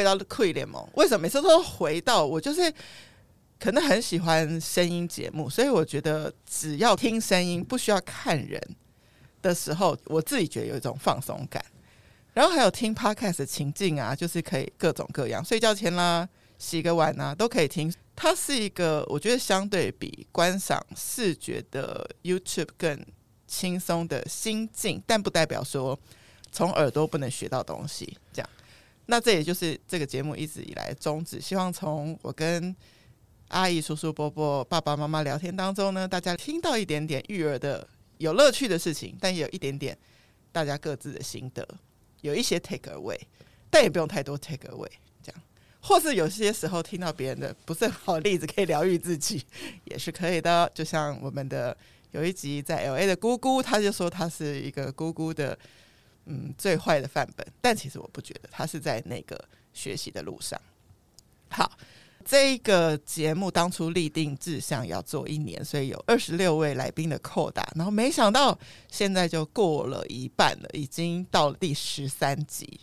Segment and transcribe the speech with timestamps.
[0.00, 0.86] 回到酷姨联盟。
[0.94, 2.40] 为什么每次都回到我？
[2.40, 2.72] 就是
[3.58, 8.60] 可能很喜欢声音节目，所以我觉得只要听声音，不需要看人
[9.42, 11.62] 的时候，我自己觉得有一种放松感。
[12.32, 16.26] 然后还有听 podcast 的情境啊，就是可以各种各样，睡觉前啦、
[16.58, 17.92] 洗个碗啊，都可以听。
[18.14, 23.04] 它是一个我觉得相对比观赏视觉的 YouTube 更
[23.46, 25.98] 轻松的心境，但不代表说
[26.52, 28.16] 从耳朵不能学到东西。
[28.32, 28.48] 这样，
[29.10, 32.74] 那这也就是这个节目一直以来的宗旨，希望从我跟
[33.48, 37.84] 阿姨、叔叔、伯伯、爸爸妈妈聊天当中呢，大家听到一点点育儿的
[38.18, 39.98] 有乐趣的事情，但也有一点点
[40.52, 41.66] 大家各自的心得。
[42.20, 43.18] 有一些 take away，
[43.68, 45.42] 但也不用太多 take away，这样，
[45.80, 49.44] 或是有些时候听到别人的不是很好的例子，可以疗愈自己，
[49.84, 50.70] 也是可以的。
[50.72, 51.76] 就像我们的
[52.12, 55.58] 有一集在 LA 的姑姑，他就说他是一个姑姑的，
[56.30, 59.42] 嗯，最坏的范本，但其实我不觉得，他是在那个
[59.72, 60.60] 学习的路上。
[61.50, 61.70] 好。
[62.22, 68.56] 这个节目当初立定志向要做一年，所以有二十六位来宾的扣打，然后没想到
[68.90, 72.80] 现在就过了一半了，已经到了第十三集，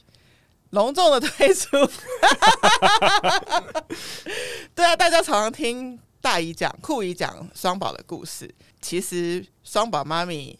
[0.71, 1.69] 隆重的推出。
[4.73, 10.57] 对啊，大家常常听大姨讲、酷姨讲双宝的故事，其实双宝妈咪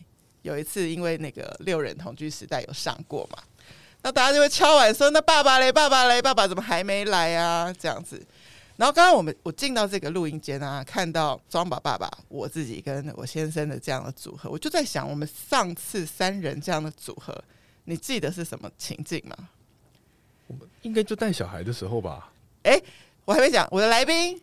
[0.48, 3.38] 有一次因为那个六人同居时代有上过嘛，
[4.02, 5.70] 那大家就会敲碗说：“那爸爸嘞？
[5.70, 6.22] 爸爸嘞？
[6.22, 8.26] 爸爸怎么还没来啊？”这样子。
[8.78, 17.44] 然后刚刚我们我进到这个录音间啊，看到双宝爸爸、我自己跟我先生的这样的组合，我就在想，我们上次三人这样的组合，
[17.84, 19.36] 你记得是什么情境吗？
[20.48, 22.32] 我们应该就带小孩的时候吧。
[22.64, 22.80] 哎，
[23.26, 24.39] 我还没讲我的来宾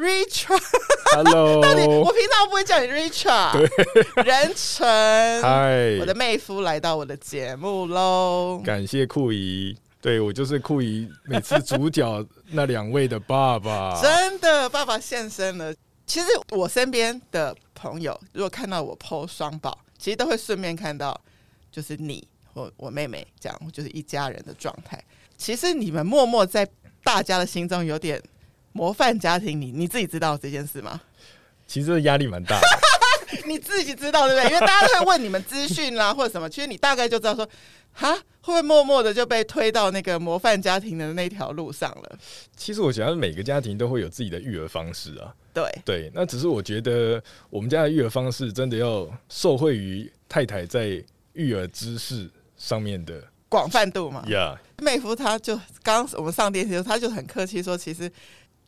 [0.00, 4.86] ，Richard，Hello， 到底我平常不会叫你 Richard，对，人称，
[5.42, 9.76] 嗨，我的妹夫来到我的节目喽，感谢酷姨。
[10.02, 15.74] 对，我就是酷姨，每次主角那两位的爸爸， 真的爸爸现身了。
[16.06, 21.20] 其实我身边的朋友，如果看到我 po 双宝，其实都会顺便看到，
[21.70, 24.98] 就是你或我妹妹这样，就是一家人的状态。
[25.36, 26.66] 其实你们默默在
[27.04, 28.18] 大家的心中有点
[28.72, 31.00] 模范家庭，你你自己知道这件事吗？
[31.66, 32.66] 其实压力蛮大的，
[33.46, 34.50] 你自己知道对不对？
[34.54, 37.48] 因为大家都会问你们资讯啦，或者什么，其实你大概就知道说。
[37.92, 42.18] 哈，会不会默默的就被推到那个模范家庭的那条路上了？
[42.56, 45.34] 其实我觉得，每个家庭都会有自己的育儿方式啊。
[45.52, 47.20] 对对，那只是我觉得
[47.50, 54.24] 我们家的育儿方式真的要受惠于太太在育儿知识上面的广泛度嘛。
[54.28, 54.84] 呀，Yeah.
[54.84, 58.10] 妹夫他就刚我们上电视的时候，他就很客气说，其实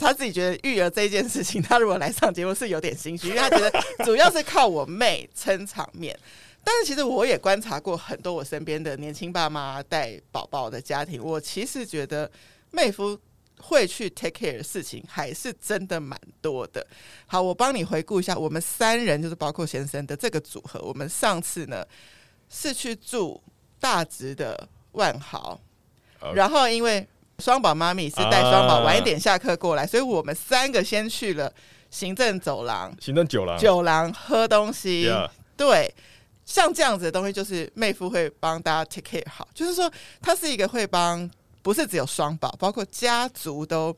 [0.02, 3.72] 他自己觉得育儿这件事情，他如果来上节目是有点心虚，因为他觉得
[4.04, 6.18] 主要是靠我妹撑场面。
[6.64, 12.30] 但是其实我也观察过很多我身边的年轻爸妈带宝宝的家庭，我其实觉得
[12.70, 13.18] 妹夫
[13.58, 16.86] 会去 take care 的事情还是真的蛮多的。
[17.26, 21.84] 好，我帮你回顾一下，我们三人就是包括先生的这个组合，我们上次呢
[22.48, 23.42] 是去住
[23.80, 25.60] 大直的万豪.
[26.32, 27.04] 然后因为
[27.42, 31.52] 双宝妈咪是带双宝晚一点下课过来，所以我们三个先去了
[31.90, 35.28] 行政走廊、行政酒廊、酒廊喝东西，Yeah.
[35.56, 35.94] 对。
[36.44, 41.30] 像这样子的东西，就是妹夫会帮大家 take care 好，就是说他是一个会帮，
[41.62, 43.96] 不是只有双宝，包括家族都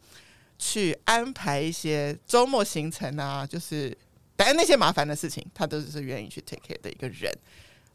[0.59, 3.97] 去安排一些周末行程啊，就是
[4.37, 7.32] 反正那些麻烦的事情，他都是愿意去 take care 的一个人。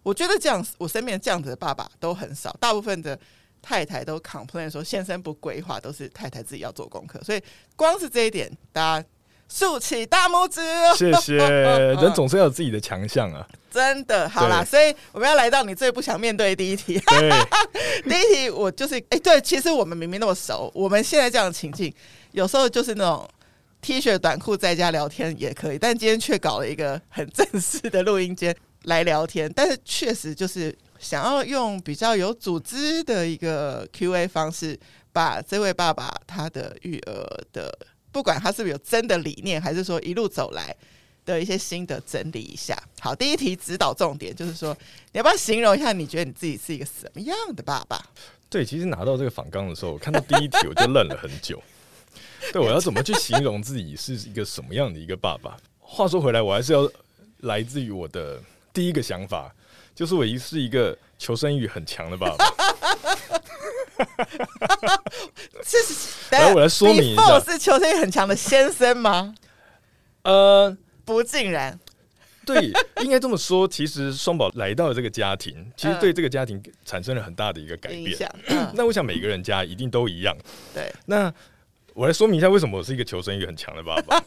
[0.02, 3.18] 我觉得这样，我身边这样子的爸爸都很少，大部分的
[3.62, 7.42] 太太都 complain 说先生不规划，都是太太自己要做功课，所以
[7.75, 9.08] 光是这一点，大家。
[9.52, 10.62] 竖起大拇指，
[10.96, 11.38] 谢谢。
[12.00, 13.44] 人总是要有自己的强项啊！
[13.72, 17.02] 真的，好啦，所以我们要来到你最不想面对的第一题。
[18.08, 21.92] 第一题，我就是哎、欸，对，其实我们明明那么熟，我们现在这样的情境，
[22.31, 23.28] 有时候就是那种
[23.81, 29.51] T 恤短裤在家聊天也可以，但今天却搞了一个很正式的录音间来聊天。
[29.56, 34.80] 但是确实就是想要用比较有组织的一个 Q&A 方式，
[35.12, 37.75] 把这位爸爸他的育儿的。
[38.12, 40.75] 不管他是不是有真的理念，还是说一路走来
[41.25, 42.75] 的一些心得整理一下。
[43.00, 44.75] 好，第一题指导重点就是说，
[45.12, 48.04] 你要不要形容一下，你觉得你自己是一个什么样的爸爸？
[48.50, 51.62] 对，其实拿到这个访纲的时候，我看到第一题我就愣了很久。
[52.51, 55.56] 对，我要怎么去形容自己是一个什么样的一个爸爸？
[55.78, 56.90] 话说回来，我还是要
[57.42, 58.42] 来自于我的
[58.74, 59.54] 第一个想法，
[60.00, 62.46] 就是我是一个求生欲很强的爸爸。
[65.62, 69.36] 这是， 来我来说明一下，是求生欲很强的先生吗？
[70.22, 71.78] 呃，不尽然。
[72.46, 72.72] 对，
[73.04, 73.68] 应该这么说。
[73.68, 78.18] 其实双宝来到了这个家庭， 其实对这个家庭产生了很大的一个改变。
[78.48, 80.34] 嗯、那我想每个人家一定都一样。
[80.74, 81.30] 对，那
[81.94, 84.18] 我来说明一下为什么我是一个求生欲很强的爸爸。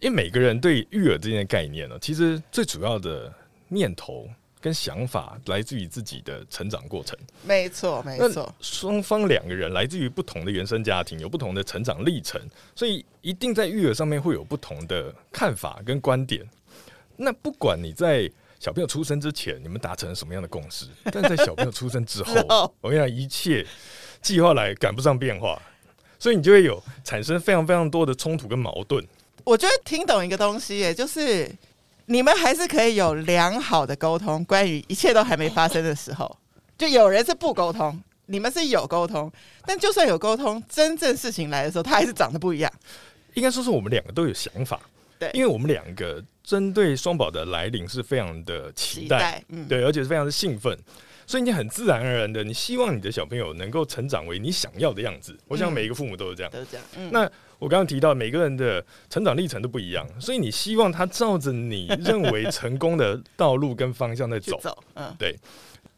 [0.00, 3.30] 因为每个人对育儿这件概念呢，其实最主要的
[3.68, 4.26] 念头
[4.62, 7.18] 跟想法来自于自己的成长过程。
[7.42, 8.54] 没错，没错。
[8.60, 12.40] 双方两个人来自于不同的原生家庭，有不同的成长历程，
[12.76, 16.48] 所以一定在育儿上面会有不同的看法跟观点。
[17.16, 18.30] 那不管你在
[18.60, 23.66] 小朋友出生之前，你们达成了什么样的共识，但在小朋友出生之后，我跟你讲，一切
[24.20, 25.60] 计划来赶不上变化，
[26.18, 29.04] 所以你就会有产生非常非常多的冲突跟矛盾。
[29.44, 31.50] 我觉得听懂一个东西，也就是
[32.12, 34.44] 你们还是可以有良好的沟通。
[34.44, 36.38] 关于一切都还没发生的时候，
[36.76, 39.32] 就有人是不沟通，你们是有沟通。
[39.64, 42.70] 但就算有沟通，真正事情来的时候，他还是长得不一样。
[43.32, 44.78] 应该说是我们两个都有想法，
[45.18, 50.78] 对，因为我们两个针对双宝的来临是非常的期待，期待嗯，对，而且是非常的兴奋。
[51.26, 55.34] 所以你很自然而然的，你希望你的小朋友能够成长为你想要的样子。
[55.48, 56.86] 我想每一个父母都是这样，都是这样。
[56.94, 57.30] 嗯，那
[57.62, 64.58] 我刚刚提到每个人的成长历程都不一样，所以你希望他照着你认为成功的道路跟方向在走。
[64.60, 65.38] 走，嗯，对。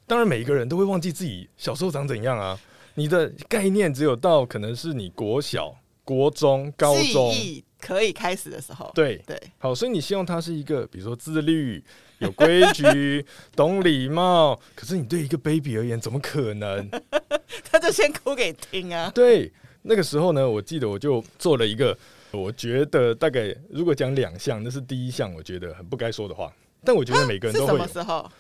[0.07, 2.59] 当然，每一个人都会忘记自己小时候长怎样啊。
[2.97, 5.75] 你的概念只有到可能是你国小、
[6.05, 7.35] 国中、高中
[7.81, 8.93] 可以开始的时候。
[8.95, 11.83] 对对，好，所以你希望他是一个，比如说自律。
[12.19, 13.27] 有规矩，
[13.57, 16.89] 懂礼貌，可是你对一个 baby 而言，怎么可能？
[17.69, 19.11] 他就先哭给听啊！
[19.13, 19.53] 对，
[19.87, 21.97] 那个时候呢，我记得我就做了一个，
[22.31, 26.51] 我觉得大概如果讲两项，那是第一项，我觉得很不该说的话。
[26.83, 27.79] 但我觉得每个人都会有。
[27.79, 28.31] 什么时候？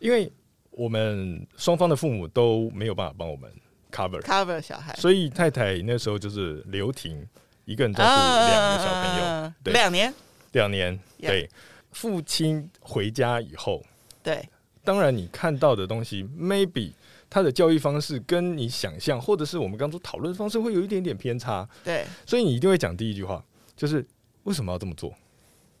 [0.00, 0.30] 因为
[0.72, 3.48] 我们双方的父母都没有办法帮我们
[3.92, 7.24] cover cover 小孩，所以太太那时候就是留停
[7.66, 10.12] 一个人照顾两个小朋友，啊、对，两年，
[10.52, 11.48] 两年，对。
[11.92, 13.84] 父亲回家以后，
[14.22, 14.48] 对，
[14.84, 16.92] 当然你看到的东西，maybe
[17.30, 23.42] 他的教育方式跟你想象，或者是我们刚刚说讨论方式会有一点点偏差，对，所以你一定会讲第一句话，
[23.76, 24.04] 就是
[24.42, 25.14] 为什么要这么做？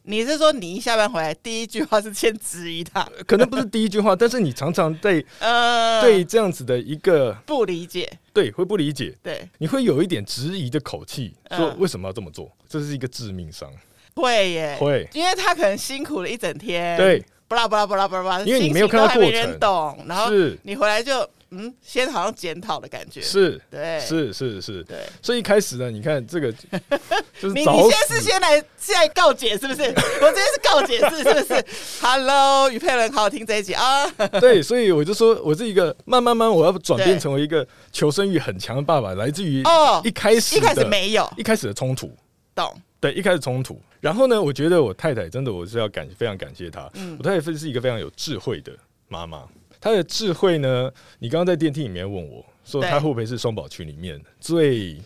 [0.04, 3.06] 你是说你一下班回来第一句话是先质疑他？
[3.26, 12.50] 可能不是第一句话，但是你常常对 呃对这样子的一个不理解，对，会不理解，对，你会有一点质疑的口气，说为什么要这么做？
[12.66, 13.70] 这是一个致命伤。
[14.14, 20.30] 会耶，会，因为他可能辛苦了一整天，对，不拉不拉不拉不拉，因为你没有看到过人懂，然后
[20.62, 26.52] 你回来就嗯，先好像检讨的感觉，是，对，是是是，对，所以一开始呢，你看这个，
[27.40, 29.82] 就是你你先是先来现在告解是不是？
[29.82, 31.64] 我这边是告解是是不是
[32.00, 34.06] ？Hello，于佩伦，好好听这一集啊，
[34.40, 42.12] 对，所以我就说我是一个慢慢慢，我要转变成为一个求生欲很强的爸爸，来自于哦，一开始一开始没有，一开始的冲突，
[42.54, 42.80] 懂。
[43.00, 46.88] 对，一开始冲突，然后呢，我觉得我太太真的，我是要感非常感谢她。
[46.94, 48.70] 嗯，我太太是一个非常有智慧的
[49.08, 49.42] 妈妈。
[49.80, 55.00] 她的智慧呢，你刚刚在电梯里面问我说，她会不会是双宝群里面最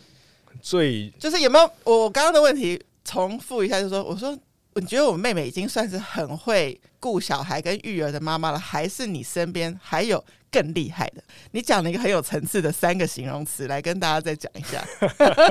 [0.60, 1.70] 最就是有没有？
[1.84, 4.36] 我刚刚的问题重复一下，就是说，我说
[4.74, 11.22] 你觉得我妹妹已经算是很会顾小孩跟育儿的妈妈了，还是你身边还有更厉害的？
[11.52, 14.84] 你讲了一个很有层次的三个形容词，来跟大家再讲一下。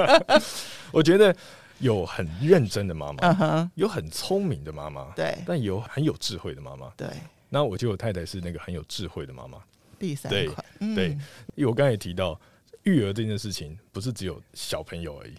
[0.91, 1.35] 我觉得。
[1.79, 3.69] 有很认真的妈妈，uh-huh.
[3.75, 7.07] 有很聪明的妈妈，对，但有很有智慧的妈妈，对。
[7.53, 9.59] 那我觉得我太太是那个很有智慧的妈妈。
[9.99, 11.09] 第三对、嗯，对，
[11.53, 12.37] 因为我刚才也提到，
[12.81, 15.33] 育儿这件事情不是只有小朋友而已，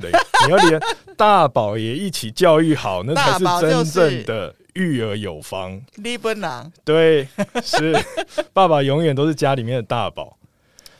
[0.00, 0.10] 对，
[0.44, 0.80] 你要连
[1.16, 5.80] 大宝也一起教育好，那才是真正的育儿有方。
[5.94, 7.28] 你不能，对，
[7.62, 7.96] 是
[8.52, 10.36] 爸爸永远都是家里面的大宝。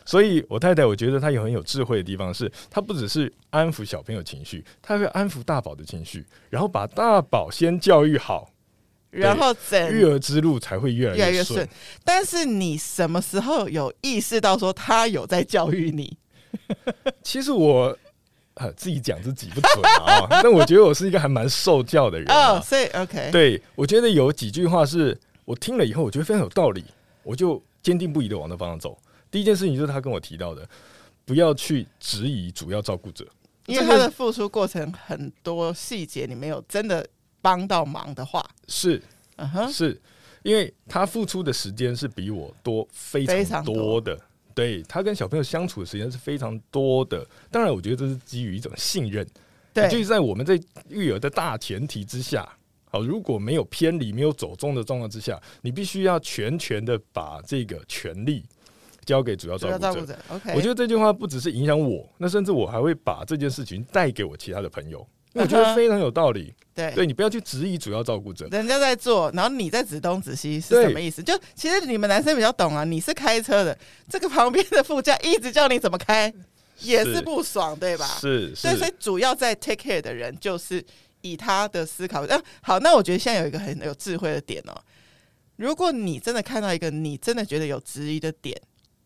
[0.07, 8.51] 所以，我太太我觉得她有很有智慧的地方是，她不只是安抚小朋友情绪，她会安抚大宝的情绪，然后把大宝先教育好，
[9.11, 11.69] 然后整育儿之路才会越来越顺。
[12.05, 16.17] 但是你什么时候有意识到说他有在教育你？
[17.23, 17.97] 其实我
[18.55, 22.53] 啊自己讲自己不准啊， 但我觉得我是一个还蛮受教的人啊。
[22.53, 26.85] 哦，所以 OK，对，我觉得有几句话是我听了以后，我觉得非常有道理，
[27.23, 28.99] 我就坚定不移的往那方向走。
[29.31, 30.69] 第一件事情就是他跟我提到的，
[31.25, 33.25] 不要去质疑主要照顾者，
[33.67, 37.07] 因为他的付出过程很多细节你没有真的
[37.41, 39.03] 帮到忙的话，是，
[39.37, 40.01] 嗯哼，是。
[40.43, 44.01] 因为他付出的时间是比我多非常多。
[44.01, 44.19] 的，
[44.55, 47.27] 对，他跟小朋友相处的时间是非常多的。
[47.51, 49.27] 当然，我觉得这是基于一种信任，
[49.75, 52.49] 对，就是在我们在育儿的大前提之下，
[52.87, 58.43] 好，如果没有偏离、没有走中的状况之下，你必须要全权的把这个权利。
[59.07, 60.19] 交给主要照顾者，者。
[60.29, 65.05] OK，我觉得这句话不只是影响我，那甚至我还会把这件事情带给我其他的朋友，
[65.35, 66.55] 我觉得非常有道理。
[66.75, 71.23] 对，对你不要去质疑主要照顾者，人家在做，然后你在指东指西是什么意思？
[71.23, 73.77] 就其实你们男生比较懂啊，你是开车的，
[74.09, 76.33] 这个旁边的副驾一直叫你怎么开，
[76.81, 78.07] 也是不爽，对吧？
[78.21, 80.83] 是，所以所以主要在 take care 的人就是
[81.21, 82.25] 以他的思考。
[82.27, 84.81] 嗯，好，那我觉得现在有一个很有智慧的点哦，
[85.57, 88.57] 如果你真的看到一个你真的觉得有质疑的点。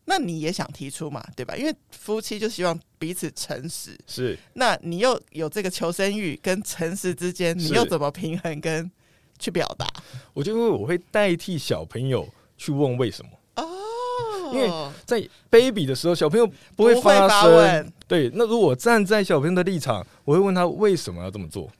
[0.06, 1.56] 那你也想提出嘛，对吧？
[1.56, 3.98] 因为夫妻就希望彼此诚实。
[4.06, 4.38] 是。
[4.52, 8.90] 那你又有这个求生欲跟诚实之间，你又怎么平衡跟
[9.38, 9.86] 去表达？
[10.32, 14.70] 我就因为我会代替小朋友去问为什么哦，因为
[15.04, 16.46] 在 baby 的时候，小朋友
[16.76, 17.92] 不会发问。
[18.06, 21.70] 对，那如果站在小朋友的立场，我会问他为什么要这么做。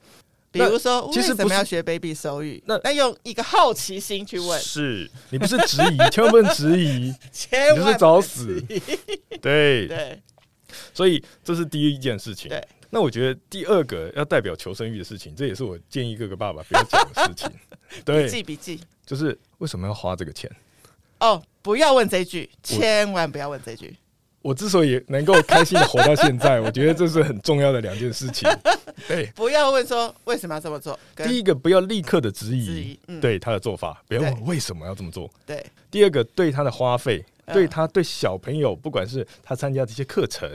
[0.55, 2.63] 比如说，其实为什么要学 baby 手语？
[2.65, 8.61] 那那用一个好奇心去问，是你不是 质疑，千万不能质疑，千万是找死。
[9.41, 10.21] 对对，
[10.93, 12.47] 所以这是第一件事情。
[12.47, 17.51] 对，那我觉得第二个要代表求生欲的事情，这也是我建议各个爸爸不要讲的事情。
[18.05, 20.49] 对，笔记笔记，就是为什么要花这个钱？
[21.19, 23.93] 哦，不要问这句，千万不要问这句。
[24.45, 28.47] 我之所以能够开心的活到现在，我觉得这是很重要的两件事情。
[29.07, 30.99] 对，不要问说为什么要这么做。
[31.15, 35.27] 第一个，不要立刻的质疑，嗯、对他的做法，不要问为什么要这么做。
[35.47, 35.65] 对。
[35.89, 40.47] 第二个，对他的花费，对他对小朋友，不管是他参加这些课程，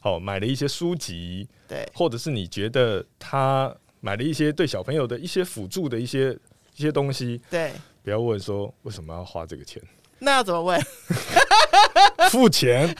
[0.00, 3.70] 好买了一些书籍，对，或者是你觉得他
[4.00, 6.32] 买了一些对小朋友的一些辅助的一些
[6.76, 9.82] 一些东西，对，不要问说为什么要花这个钱。
[10.20, 10.80] 那要怎么问？
[12.30, 12.94] 付钱。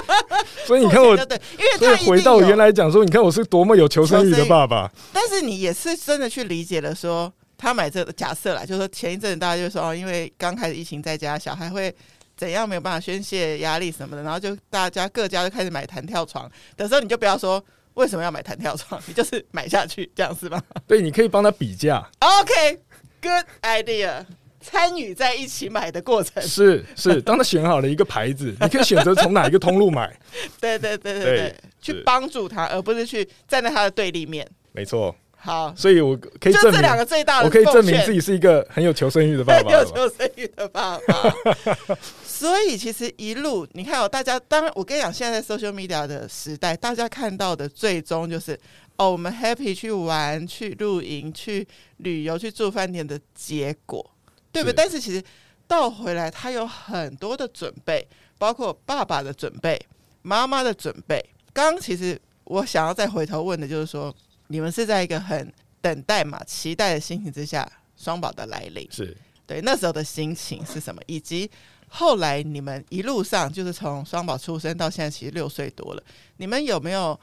[0.66, 4.90] 所以你看我，对，因为他回到原来讲说，你看我是多么有求生欲的爸爸。
[5.12, 11.94] 但是你也是真的去理解了，说他买这个假设啦，就是说前一阵子大家就说哦，因为刚开始疫情在家，小孩会
[12.36, 17.62] 怎样没有办法宣泄压力什么的，然后就大家各家就开始买弹跳床的时候，你就不要说
[17.94, 20.62] 为什么要买弹跳床，你就是买下去这样是吧？
[20.86, 22.08] 对，你可以帮他比价。
[22.20, 24.24] OK，good idea。
[24.60, 30.14] 参与在一起买的过程是是，当他选好了一个牌子， 你可以选择从哪一个通路买。
[30.60, 34.46] 对对对对对，对去帮助他，而不是去站在他的对立面。
[34.72, 35.14] 没错。
[35.42, 41.34] 好，所以我可以证明这两个最大的，我可以证明自己是一个很有求生欲的爸爸，有求生欲的爸爸。
[42.22, 48.52] 所以其实一路你看哦，大家当然我跟你讲，现在在 social media 的时代，大家看到的最终就是
[48.98, 54.10] 哦，我们 happy 去玩、去露营、去旅游、去住饭店的结果。
[54.52, 54.72] 对不对？
[54.74, 55.22] 但是其实
[55.66, 58.06] 倒回来，他有很多的准备，
[58.38, 59.80] 包括爸爸的准备、
[60.22, 61.24] 妈妈的准备。
[61.52, 64.14] 刚刚其实我想要再回头问的就是说，
[64.48, 69.16] 你们是在一个很等待嘛、期待的心情之下，双宝的来临，是
[69.46, 71.00] 对那时候的心情是什么？
[71.06, 71.48] 以及
[71.88, 76.02] 后来你们一路上，就是从双宝出生到现在，其实六岁多了，
[76.38, 77.18] 你们有没有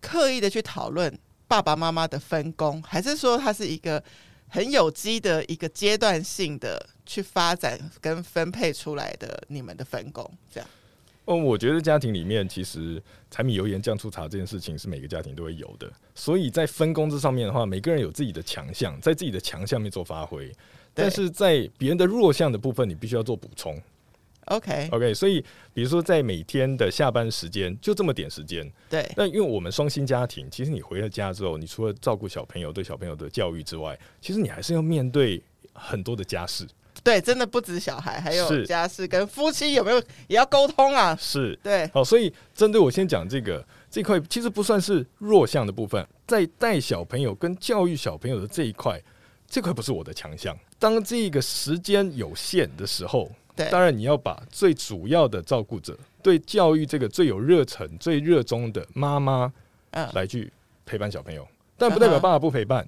[0.00, 1.16] 刻意的去讨论
[1.46, 4.02] 爸爸妈妈的分工，还是说他是一个？
[4.54, 10.70] 很有机的一个阶段性的去发展跟分配出来的你们的分工，这样。
[11.24, 20.52] 嗯，我觉得家庭里面其实柴米油盐酱醋茶这件事情是每个家庭都会有的，所以在分工这上面的话，每个人有自己的强项，在自己的强项面做发挥，
[20.94, 23.76] 但是在别人的弱项的部分，你必须要做补充。
[24.46, 29.10] OK OK，所以比如说在每天的下班时间就这么点时间，对。
[29.16, 36.66] 那因为我们双薪家庭，其实你回了家之后，你除了照顾小朋友、对小朋友的教育之外，其实你还是要面对很多的家事。
[37.02, 39.98] 对，真的不止小孩，还有家事跟夫妻有没有
[40.28, 41.16] 也要沟通啊？
[41.18, 41.86] 是，对。
[41.88, 49.00] 好，所以针对我先讲这个这块，其实不算是弱项的部分，在带小朋友跟教育小朋友的这一块，
[49.48, 50.56] 这块不是我的强项。
[50.78, 53.30] 当这个时间有限的时候。
[53.56, 59.52] 对，当然你要把最主要的照顾者，对教育这个最有热忱、最热衷的妈妈，
[59.92, 60.08] 嗯。
[60.14, 60.52] 来去
[60.84, 62.86] 陪伴小朋友，嗯、但不代表爸爸不陪伴，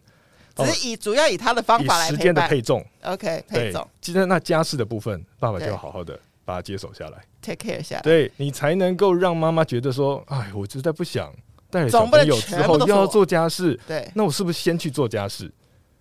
[0.56, 2.84] 只是以主要以他的方法来时间的配重。
[3.02, 3.86] OK，配重。
[4.00, 7.96] 其实那家事的部分，爸爸就要好好的把它接手下来，take care 下。
[7.96, 11.32] 来，对你才能够让妈妈觉得说，哎，我实在不想
[11.70, 15.50] 带了小朋友之后又要做家事，对，那我是不是先去做家事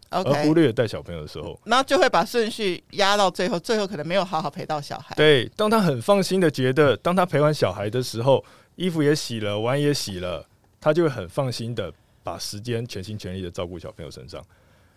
[0.09, 5.13] 而忽略带小朋友的时候，然后就会把顺序压到最后，最后可能没有好好陪到小孩。
[5.15, 8.43] 对，当他很放心的觉得，当他陪完小孩的时候，
[8.75, 10.45] 衣服也洗了，碗也洗了，
[10.79, 11.91] 他就会很放心的
[12.23, 14.41] 把时间全心全意的照顾小朋友身上。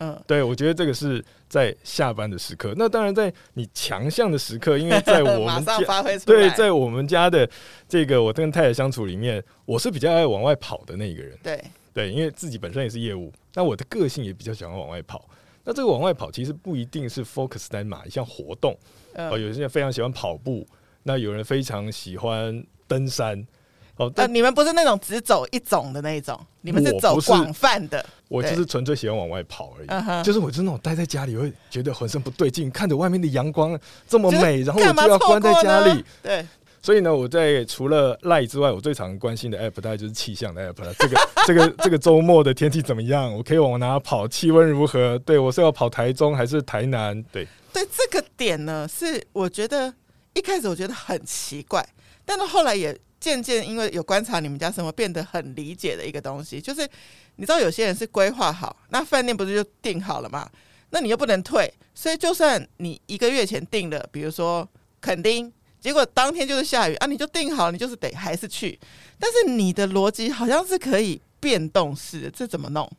[0.01, 2.73] 嗯，对，我觉得这个是在下班的时刻。
[2.77, 5.79] 那当然，在你强项的时刻，因为在我们家
[6.25, 7.49] 对，在我们家的
[7.89, 11.37] 这个我跟太太相处里面，我是比较爱往外跑的那一个人。
[11.43, 11.61] 对。
[11.99, 15.29] 对，因为自己本身也是业务，那我的个性也比较喜欢往外跑。
[15.65, 18.73] 那这个往外跑其实不一定是 focus 在哪一项活动，
[19.15, 20.65] 哦、呃，有些人非常喜欢跑步，
[21.03, 23.45] 那有人非常喜欢登山，
[23.97, 28.07] 哦，但、呃、你们不是那种只走一种的那一种，你们是走广泛的。
[28.29, 29.89] 我就是纯粹喜欢往外跑而已。
[29.89, 33.77] 对就是我就是那种待在家里会觉得浑身不对劲，看着外面的阳光
[34.07, 36.05] 这么美，然后我就要关在家里。
[36.23, 36.47] 对。
[36.89, 40.95] 所以呢，我在除了 LINE 之外，我最常关心的 app 大概就是气象的 app 了。
[40.95, 41.17] 这个
[41.47, 43.31] 这个这个周末的天气怎么样？
[43.35, 44.27] 我可以往哪跑？
[44.27, 45.19] 气温如何？
[45.19, 47.23] 对，我是要跑台中还是台南？
[47.25, 49.93] 对对，这个点呢，是我觉得
[50.33, 51.87] 一开始我觉得很奇怪，
[52.25, 56.89] 但是后来也渐渐因为有观察你们家生活，变得很理解的一个东西，就是
[57.37, 60.49] 你知道有些人是规划好，那饭店不是就订好了吗？
[60.89, 64.67] 那你又不能退，所以就算你一个月前订了，比如说
[65.03, 65.53] 垦丁。
[65.81, 68.79] 结果当天就是下雨啊，你就定好，你就是得还是去。
[69.19, 72.91] 但是你的逻辑好像是可以变动式的，这怎么弄？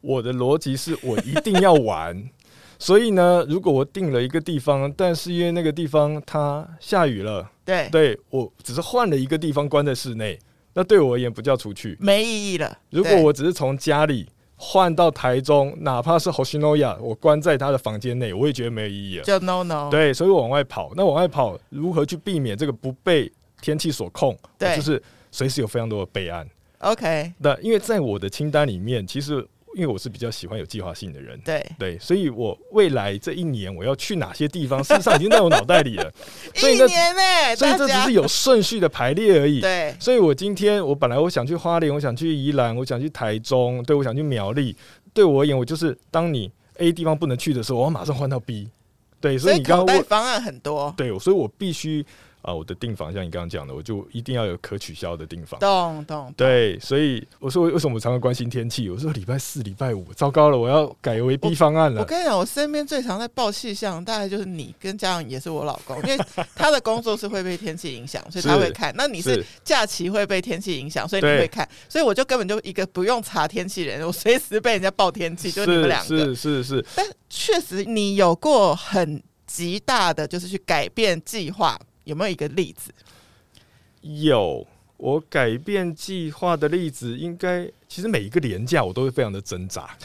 [0.00, 2.30] 我的逻辑是我一定要玩，
[2.78, 10.38] 所以呢，如果我定了一个地方，但是因为那个地方它下雨了，对，对我只是换了一个地方关在室内，
[10.74, 12.78] 那对我而言不叫出去，没意义了。
[12.90, 14.28] 如果我只是从家里。
[14.62, 19.24] 换到台中，哪怕是 Hoshinoya，我关在他的房间内，我也觉得没有意义了。
[19.24, 19.88] 就 no no。
[19.90, 20.92] 对，所以我往外跑。
[20.94, 24.36] 那往外跑，如何去避免这个不被天气所控？
[24.58, 26.46] 对，就是随时有非常多的备案。
[26.80, 27.32] OK。
[27.38, 29.46] 那因为在我的清单里面，其实。
[29.76, 36.12] 因为我是比较喜欢有计划性的人，对对，所以我未来这一年我要去哪些地方，事实上已经在我脑袋里了。
[36.54, 39.60] 所以一年呢、欸，所以这只是有顺序的排列而已。
[39.60, 44.76] 对，所以我今天我本来我想去花莲，我想去宜兰，我想去台中，对，我想去苗栗。
[45.14, 48.68] 对我而言，我就是当你 A 地方不能去的时候，我要马上换到 B。
[49.20, 52.04] 对，所以你刚刚问方案很多，对，所以我必须。
[52.42, 55.60] 啊，我的订房像你刚刚讲的，我就一定要有可取消的订房。
[55.60, 56.32] 懂懂。
[56.36, 58.88] 对，所以我说为什么我常常关心天气？
[58.88, 62.00] 我说礼拜四、礼拜五，糟糕了，我要改为 B 方案了。
[62.00, 66.18] 我，我跟你讲，我身边最常在报气象，大概就是你跟家长也是我老公，因为
[66.54, 68.94] 他的工作是会被天气影响，所以他会看。
[68.96, 71.68] 那你是假期会被天气影响，所以你会看。
[71.88, 76.34] 所以我就根本就一个不用查天气人，我随时被人家报天气，就是你们两个。
[76.34, 76.86] 是是是。
[76.94, 81.78] 但确实，你有过很极大的，就是去改变计划。
[82.10, 82.92] 有没有一个例子？
[84.00, 89.96] 有，我改变计划的例子，应该其实每一个廉价我都会非常的挣扎。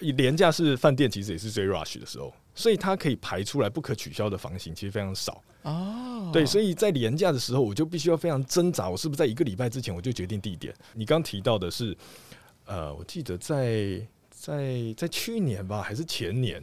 [0.00, 6.30] 廉价是饭店其实也是最 rush 的时候，所以它可以排出来不可取消的房型其实非常少哦。
[6.32, 10.74] 对，所以在廉价的时候，我就必须要非常挣扎，我是不是在一个礼拜之前我就决定地点？
[10.94, 11.96] 你刚提到的是，
[12.64, 16.60] 呃，我记得在在在去年吧，还是前年？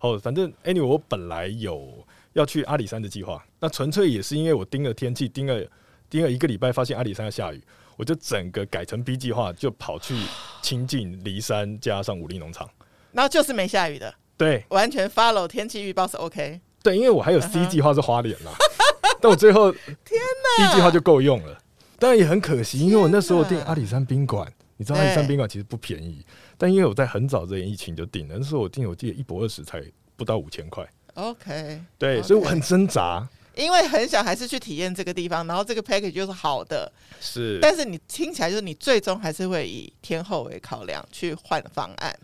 [0.00, 5.60] 哦，反正 anyway，我本来有要去阿里山的计划，那纯粹也是因为我盯了天气，盯了
[6.08, 7.60] 盯了一个礼拜，发现阿里山要下雨，
[7.96, 10.14] 我就整个改成 B 计划，就跑去
[10.62, 12.68] 亲近骊山加上武陵农场，
[13.12, 18.52] 然后就是没下雨的，对，完全 follow 天气预报是 OK，对，因为我还有 C 计划是花莲啦，
[19.20, 20.20] 但我最后天
[20.58, 21.58] 哪，B 计划就够用了，
[21.98, 26.24] 当然也很可惜，因为我那时候订阿里山宾馆，你知道阿里山宾馆其实不便宜。
[26.58, 29.80] 但因为我在很早之前疫情就定了，那时候我订，我记得一泊二十才
[30.16, 30.84] 不到五千块。
[31.14, 32.22] OK，对，okay.
[32.22, 37.58] 所以我很挣扎，因为很想还是去体验这个地方，然后这个 package 就是好的，是。
[37.62, 42.18] 但是你听起来就是你最终还是会以天后为考量去换方案，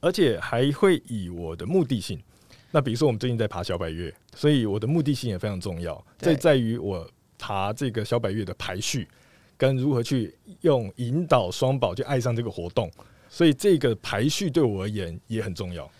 [0.00, 2.22] 而且还会以我的目的性。
[2.70, 9.08] 那比如说我们最近在爬小百岳，所以我的目的性也非常重要，这在于我爬这个小百岳的排序
[9.56, 12.90] 跟如何去用引导双宝去爱上这个活动。
[13.30, 15.90] 所以这个排序对我而言也很重要。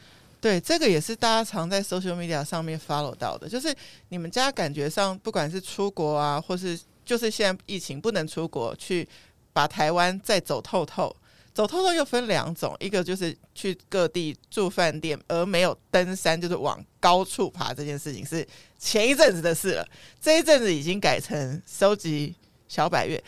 [0.41, 3.75] 对，这个也是大家常在 social media 上面 follow 到的，就是
[4.09, 9.09] 你们家感觉上，不管是出国啊，或是就是现在疫情不能出国，去
[9.53, 11.15] 把台湾再走透透。
[11.53, 18.47] 走透透又分两种，一个就是去各地住饭店，而没有登山，就是往高处爬这件事情是
[18.79, 19.85] 前一阵子的事了。
[20.21, 22.33] 这一阵子已经改成收集
[22.69, 23.21] 小百岳。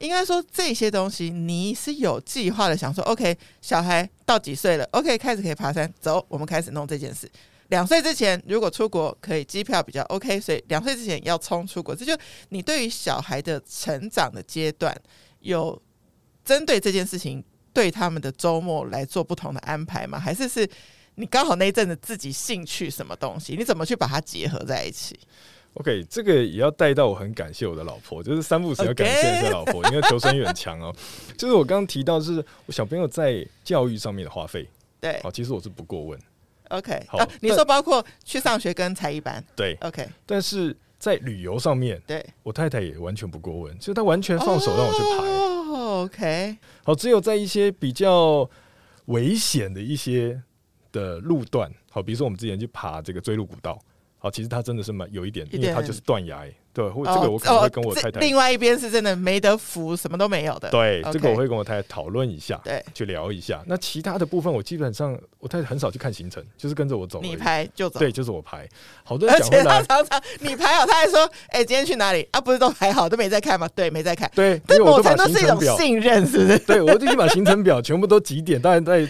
[0.00, 7.30] 应该说这些东西你是有计划的，想说 OK，小孩到几岁了？OK，开始可以爬山，走，我们开始弄这件事。
[7.68, 11.94] 两岁之前如果出国可以机票比较 OK，所以两岁之前要冲出国。
[11.94, 12.16] 这就
[12.48, 14.98] 你对于小孩的成长的阶段，
[15.40, 15.80] 有
[16.44, 20.18] 针对这件事情对他们的周末来做不同的安排吗？
[20.18, 20.66] 还是是
[21.16, 25.18] 你刚好那一阵子自己兴趣什么东西，你怎么去把它结合在一起
[25.74, 30.94] ？OK，这个也要带到我很感谢我的老婆，就是三不五时要感谢一下老婆因为求生欲很强哦。
[31.38, 34.66] 就是我刚刚提到，就是我小朋友在教育上面的花费，
[35.00, 36.18] 对，好，其实我是不过问。
[36.70, 45.26] OK，好，啊，你说包括去上学跟才艺班，对，OK，但是在旅游上面，对，我太太也完全不过问，就她完全放手让我去排。
[45.26, 48.50] 哦，OK，好，只有在一些比较
[49.06, 50.42] 危险的一些
[50.90, 53.78] 的路段，好，比如说我们之前去爬这个追鹿古道。
[54.18, 56.44] 好，其实它真的是蛮有一点，因为它就是断崖。
[56.44, 58.20] 的对，或这个我可能会跟我太太。
[58.20, 60.70] 哦、另外一边是真的没得扶，什么都没有的。
[60.70, 63.60] 对这个我会跟我太太讨论一下，对，去聊一下。
[63.66, 67.20] 那其他的部分，我基本上我太太很少去看行程，就是跟着我走。
[67.20, 67.98] 你拍就走。
[67.98, 68.64] 对，就是我拍。
[69.02, 72.28] 好多人讲他常常你排好，他还说：“哎、欸，今天去哪里？
[72.30, 74.30] 啊，不是都排好，都没在看吗？”对，没在看。
[74.32, 76.58] 对，但某程度是一种信任，是不是？
[76.60, 79.04] 对，我已经把行程表全部都几点，当然在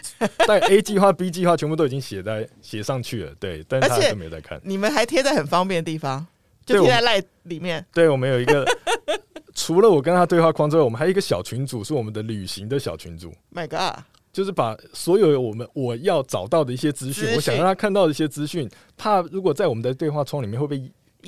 [0.47, 3.33] 在 A 计划、B 计划全部都已经写在写上去了。
[3.39, 4.59] 对，但是他还是没有在看。
[4.65, 6.27] 你们还贴在很方便的地方。
[6.75, 7.85] 就贴在赖里面。
[7.93, 8.65] 对，我们有一个，
[9.55, 13.33] 除了我跟他对话框之外，我们还有一个小群组，是我们的旅行的小群组。
[13.55, 20.79] My God，就是把所有我们我要找到的一些资讯，我想让他看到的一些资讯，怕如果在我们的对话窗里面会被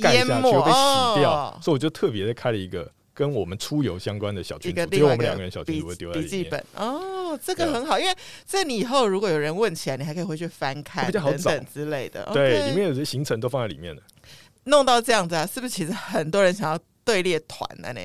[0.00, 6.20] 盖下去，会被洗掉，哦、所以我就特别的开了一个跟我们出游相关的小群组，只有我们两个人小群组会丢在。
[6.20, 8.14] 笔记本哦，这个很好，因为
[8.46, 12.28] 这你以后如果有人问起来，你还可以回去翻看，比较好找之类的。
[12.32, 14.02] 对，里面有些行程都放在里面了。
[14.70, 18.00] 弄到这样子啊，是不是其实很多人想要队列团了呢？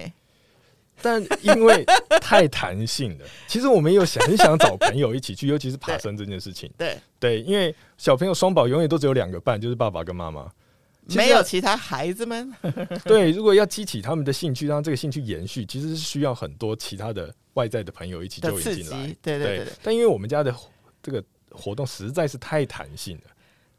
[1.01, 1.85] 但因为
[2.21, 6.71] 太弹性了， 其实我们有想很想找朋友一起去， 尤其是爬山这件事情。
[6.77, 10.49] 对对，因为小朋友双宝永远都只有两个伴，就是爸爸跟妈妈，
[11.07, 12.49] 没有其他孩子们。
[13.03, 19.05] 对，如果要激起他们的兴趣，让这个兴趣延续，其实是需要很多其他的外在的朋友一起就引进来。
[19.21, 19.73] 对对对，对。
[19.83, 20.55] 但因为我们家的
[21.03, 23.34] 这个活动实在是太弹性了。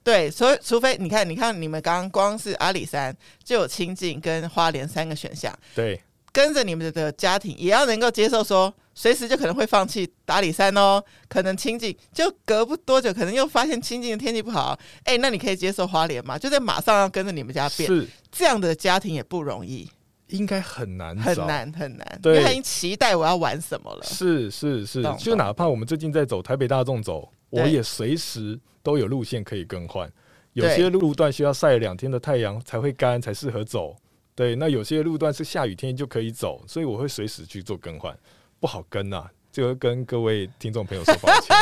[0.06, 16.38] 对，所以除非你看，你看你们刚刚光是阿里山就有清境跟花莲三个选项，对，跟着你们的家庭也要能够接受说，随时就可能会放弃打里山哦，可能清境就隔不多久，可能又发现清境的天气不好，哎，那你可以接受花莲吗？
[16.38, 18.06] 就在马上要跟着你们家变，是。
[18.30, 19.90] 这样的家庭也不容易，
[20.28, 28.58] 应该很难，很难很难，对，因为他已经期待我要玩什么了，是是是，就哪怕我们最近在走台北大众走，我也随时。
[28.86, 30.08] 都有路线可以更换，
[30.52, 33.96] 有些路段需要晒两天的太阳才会干，才适合走。
[34.32, 38.16] 对，那有些路段是下雨天就可以走，所以我会随时去做更换，
[38.60, 41.56] 不好跟呐、啊，就跟各位听众朋友说抱歉。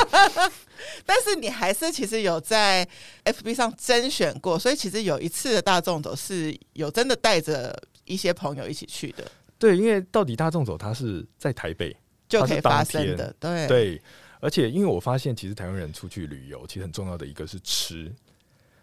[1.06, 2.86] 但是你还是其实有在
[3.24, 9.24] FB 上甄选过，所以其实有一次的大众走是有真的带着一些朋友一起去的。
[9.58, 11.96] 对，因为到底大众走它是在台北
[12.28, 14.02] 就可以发生的，对对。
[14.44, 18.12] 而且，因为我发现，其实台湾人出去旅游，其实很重要的一个是吃，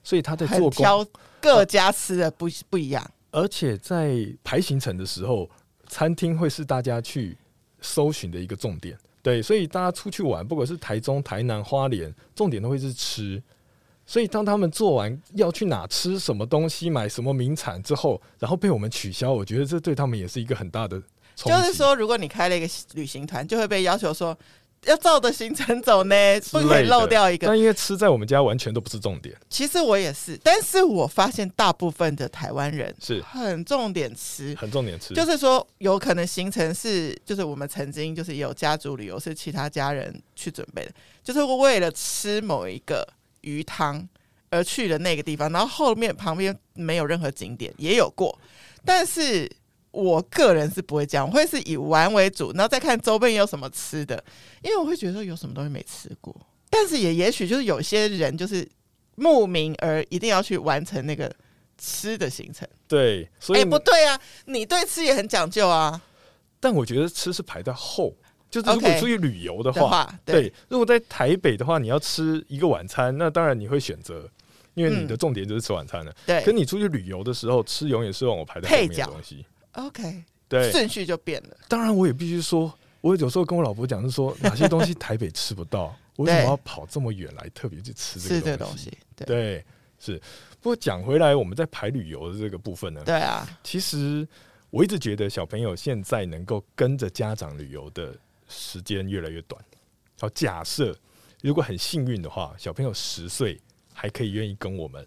[0.03, 1.05] 所以他在做挑
[1.39, 3.11] 各家吃的不不一样。
[3.29, 5.47] 而且在排行程的时候，
[5.87, 7.37] 餐厅会是大家去
[7.79, 8.97] 搜寻的一个重点。
[9.21, 13.39] 对，所以大家出去玩，不管是台中、台南、花莲，重点都会是吃。
[14.03, 20.99] 所以当他们做完要去哪吃什么东西、买什么名产之后，然后被我们取消，我觉得这对他们也是一个很大的。
[21.35, 24.35] 就是说，如果你开了一个旅行团，就会被要求说。
[24.87, 26.15] 要照着行程走呢，
[26.51, 27.45] 不可以漏掉一个。
[27.45, 29.35] 但因为吃在我们家完全都不是重点。
[29.49, 35.13] 其实我也是，但是我发现大部分的台湾人是很重点吃，很重点吃。
[35.13, 40.91] 就是说，有可能行程是，就是我们曾经就是有家族旅游，是其他家人去准备的，
[41.23, 43.07] 就是为了吃某一个
[43.41, 44.07] 鱼汤
[44.49, 48.37] 而去的那个地方，然后后面旁边没有任何景点，也有过，
[48.83, 49.47] 但是。
[49.91, 54.23] 我个人是不会这样，我会是以玩为主，然后再看周边有什么吃的，
[54.61, 56.35] 因为我会觉得说有什么东西没吃过。
[56.69, 58.65] 但是也也许就是有些人就是
[59.15, 61.29] 慕名而一定要去完成那个
[61.77, 62.65] 吃的行程。
[62.87, 66.01] 对，所以不对啊，你对吃也很讲究啊。
[66.61, 68.15] 但我觉得吃是排在后，
[68.49, 74.29] 就是如果出去旅游的话，okay, 的话对，对，如果在台北的话，你要吃一个晚餐，那当然你会选择，
[74.73, 76.15] 因为你的重点就是吃晚餐了。
[76.25, 79.45] 对、嗯，跟你出去旅游的时候，吃永远是让我排在后面的东西。
[79.73, 81.57] OK，对，顺序就变了。
[81.67, 88.91] 当然，我也必须说，我有时候跟我老婆讲，是说哪些东西台北吃不到， 我为什么要跑这么远来特别去吃这个东西？
[89.15, 89.65] 对，对，
[89.99, 90.21] 是。
[90.59, 94.27] 不过讲回来，我们在排旅游的这个部分呢，对啊，其实
[94.69, 98.15] 我一直觉得小朋友现在能够跟着家长旅游的
[98.47, 99.63] 时间越来越短。
[100.19, 100.95] 好，假设
[101.41, 103.59] 如果很幸运的话，小朋友十岁
[103.93, 105.05] 还可以愿意跟我们。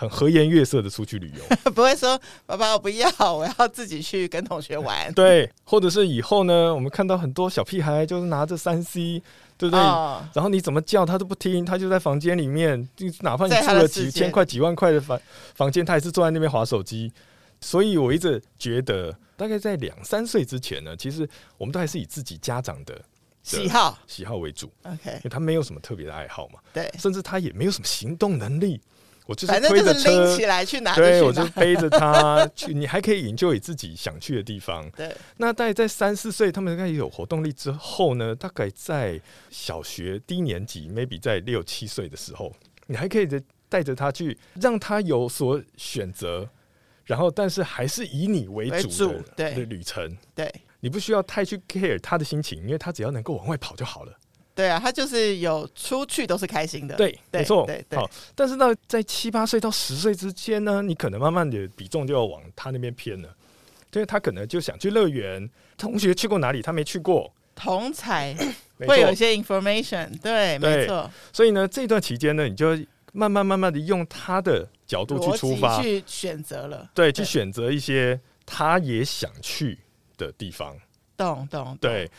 [0.00, 5.12] 很和颜悦色的出去旅游， 不会说爸爸我不要，我要自己去跟同学玩。
[5.12, 9.22] 对，或者是以后呢，我们看到很多小屁孩就是拿着三 C，
[9.58, 9.78] 对不对？
[9.78, 15.20] 哦、然后你怎么叫他都不听，他就在房间里面，就哪怕你住了几千块、几万块的房
[15.54, 17.12] 房间，他还是坐在那边划手机。
[17.60, 23.02] 所以我一直觉得，大概在两三岁之前呢，其实我们都还是以自己家长的，的
[23.42, 24.72] 喜好喜好为主。
[24.84, 28.80] OK，因为他没有什么特别的爱好嘛，对，甚至他也没有什么行动能力。
[29.30, 32.74] 我就是反正就是拎起来去哪里去哪，对，我就背着他 去。
[32.74, 34.90] 你还可以 enjoy 自己想去的地方。
[34.90, 42.52] 对，那大概在三四岁，他们应该有活动力之后呢，大概在小学低年级，maybe 在六七岁的时候，
[42.88, 43.28] 你还可以
[43.68, 46.48] 带着他去，让他有所选择，
[47.04, 54.12] 然后但是还是以你为主的为主对的旅程，对你不需要太去 care 他的心情，因为他只要能够往外跑就好了。
[54.60, 56.94] 对啊，他就是有出去都是开心的。
[56.96, 57.64] 对，对没错。
[57.64, 63.28] 对对好，但是到在七八岁到十岁之间呢，你可能慢慢的比重就要往他那边偏了，
[63.92, 68.36] 因为他可能就想去乐园，同学去过哪里他没去过，同才
[68.86, 71.10] 会有一些 information，对，没错。
[71.32, 72.76] 所以呢，这段期间呢，你就
[73.12, 79.78] 慢慢慢慢的用他的角度去出发，去选择了，对，去选择一些他也想去
[80.18, 80.76] 的地方。
[81.16, 82.10] 懂懂，对。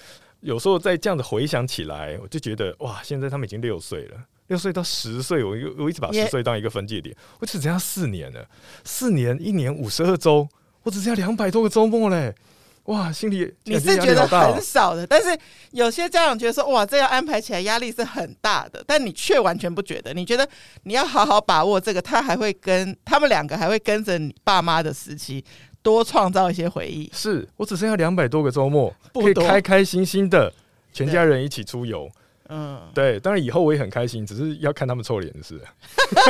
[0.42, 8.48] 有时候再这样子回想起来，我就觉得哇，现在他们已经六岁了，六岁到十岁，我我一直把十岁当一个分界点，我只剩下四年了，
[8.84, 10.48] 四年一年五十二周，
[10.84, 12.36] 我只剩下两百多个周末嘞，
[12.86, 15.38] 哇，心里你是觉得很少的，但是
[15.72, 20.48] 有些家长觉得说哇，这要安排起来压力是很大的，但你却完全不觉得，你觉得
[20.84, 25.44] 你要好好把握这个，他还会跟他们两个还会跟着你爸妈的时期。
[25.84, 30.54] 多创造一些回忆，是我只剩下两百多个周末，可以开开心心的
[30.94, 32.08] 全家人一起出游。
[32.52, 35.60] 嗯，对，当然以后我也很开心，只是要看他们臭脸的事。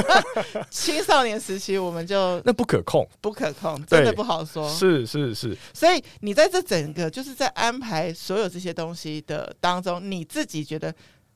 [0.70, 4.70] 青少年时期我们就 那不可控，不可控，真的不好说。
[4.70, 10.94] 是是是，所以你在这整个就是在安排所有这些东西的当中，你自己觉得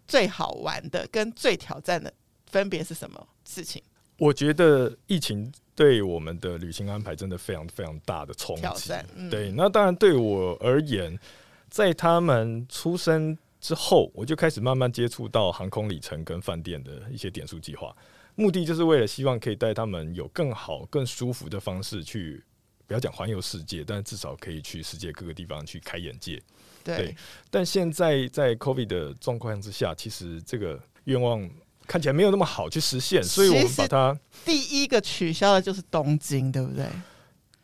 [0.08, 2.14] 最好玩的跟最挑战的
[2.52, 3.82] 分别是什么事情？
[4.20, 5.52] 我觉得疫情。
[5.78, 8.94] 对我们的旅行安排真的非常非常大的冲击。
[9.14, 11.20] 嗯、对，那当然对我而言，
[11.70, 17.96] 在他们出生之后，我就开始慢慢接触到航空里程跟饭店的一些点数计划，
[18.36, 22.44] 目的就是为了希望可以带他们有更好、更舒服的方式去，
[22.86, 26.40] 不要讲环游世界，但至少可以去世界各个地方去开眼界。
[26.84, 27.16] 对，对，
[27.50, 31.50] 但现在在 COVID 的状况之下，其实这个愿望。
[31.88, 36.84] 看起来没有那么好去实现，所以我们把它第一个取消的就是东京，对不对？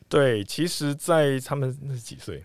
[0.07, 2.43] 对，其实，在他们那是几岁？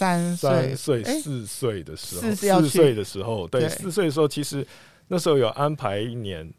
[0.00, 4.66] 三岁、岁、四岁的时候，四岁的时候，对，四岁的时候，其实
[5.08, 6.50] 那时候有安排一年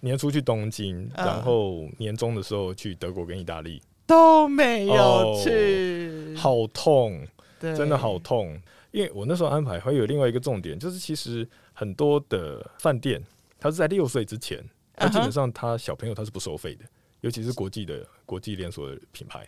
[0.00, 7.24] 年初去东京，然后年终的时候去德国跟意大利都没有去，好痛，
[7.60, 8.60] 真的好痛。
[8.90, 13.22] 因为我那时候安排还有另外一个重点，就是其实很多的饭店。
[13.62, 14.58] 它是在六岁之前，
[14.96, 16.88] 它基本上他小朋友他是不收费的，uh.
[17.20, 19.46] 尤其是国际的国际连锁的品牌。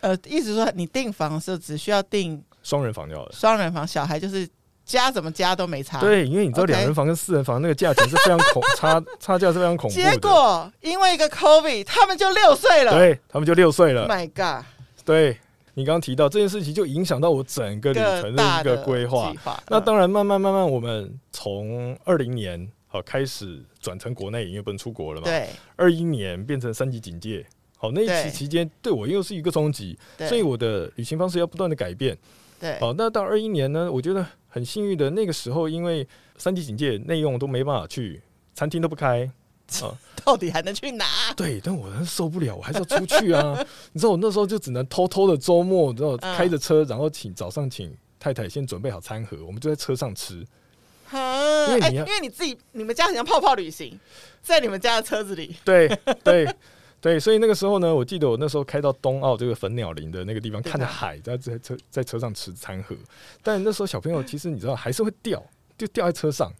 [0.00, 4.48] 呃，意思说你订房的时候只需要订双人房就好了，双人房小孩就是
[4.84, 6.00] 加怎么加都没差。
[6.00, 10.10] 对，因为你知道两人房跟四人房那个价钱是非常恐 差差价是非常恐怖的。
[10.10, 14.02] 结果因为一个 COVID，他们就六岁了，对他们就六岁了。
[14.02, 14.64] Oh、My God！
[15.04, 15.38] 对
[15.74, 19.32] 你刚刚提到这件事情，就影响到我整个旅程的一个规划。
[19.68, 22.70] 那当然，慢慢慢慢，我们从二零年。
[22.92, 25.24] 好，开始转成国内，因为不能出国了嘛。
[25.24, 25.48] 对。
[25.76, 27.46] 二一年变成三级警戒，
[27.76, 32.18] 好，那一期期间对我又是一个冲击，对所以我的旅行方式要不断的改变。
[32.60, 32.78] 对。
[32.78, 38.22] 好，那到二一年呢，我觉得很幸运的，那个时候因为三级警戒，内用都没办法去，
[38.54, 39.28] 餐厅都不开。
[39.82, 39.94] 啊，
[40.24, 41.06] 到底还能去哪？
[41.36, 43.56] 对，但我还是受不了，我还是要出去啊！
[43.92, 50.44] 你知道，我那时候就只能偷偷的周末，然后开着车，然后请早上请太太先准备好餐盒，我们就在车上吃。
[51.12, 53.96] 因为你、欸、因为你自己，你们家很像泡泡旅行，
[54.42, 55.54] 在你们家的车子里。
[55.64, 55.88] 对
[56.24, 56.44] 对
[57.00, 62.94] 对，所以那个时候呢，我记得我那时候开到东澳这个粉鸟林的那个地方，看着海，在在车在车上吃餐盒。
[63.42, 65.42] 但那时候小朋友其实你知道还是会掉，
[65.78, 66.52] 就掉在车上。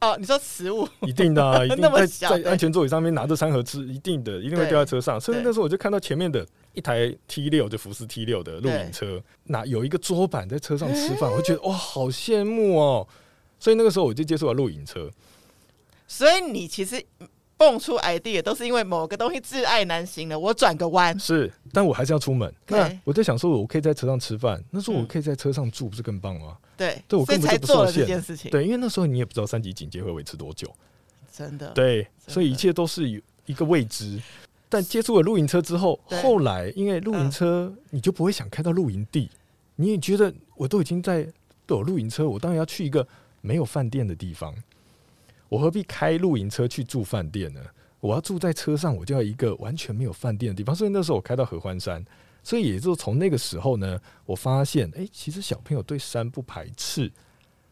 [0.00, 0.88] 哦，你说食物？
[1.02, 5.20] 一定的、啊， 一定在在安全座椅上面拿着餐盒吃，一定的，一定会掉在车上。
[5.20, 13.06] 所以那时候我就看到前面的一台 T 六，就福斯 T 六的露营车，那有一个桌板在车上吃饭， 我就觉得哇，好羡慕哦。
[13.60, 15.08] 所以那个时候我就接触了露营车，
[16.08, 17.00] 所以你其实
[17.62, 22.52] 蹦出 idea 都是因为某个东西挚爱难行了，我转个弯是，但我还是要出门。
[22.66, 26.58] 对那我在想说，我可以在车上吃饭，那时候我可以在车上住，不是更棒吗？
[26.76, 27.76] 对，对我根本就不受限。
[27.76, 28.50] 做了这件事情。
[28.50, 30.68] 对，因为那时候你也不知道三级警戒会维持多久，
[31.32, 31.70] 真的。
[31.70, 33.08] 对，所以一切都是
[33.46, 34.20] 一个未知。
[34.68, 39.30] 但接触了露营车之后，后来因为露营车，你就不会想开到露营地，
[39.76, 41.24] 你也觉得我都已经在
[41.64, 43.06] 都有露营车，我当然要去一个。
[43.44, 44.54] 没有饭店的地方，
[45.52, 47.60] 我何必开露营车去住饭店呢？
[48.00, 50.74] 我要住在车上，我就要一个完全没有饭店的地方。
[50.74, 52.02] 所以那时候我开到合欢山，
[52.42, 57.12] 所以也就从那个时候呢，我发现，哎、欸，其实小朋友对山不排斥。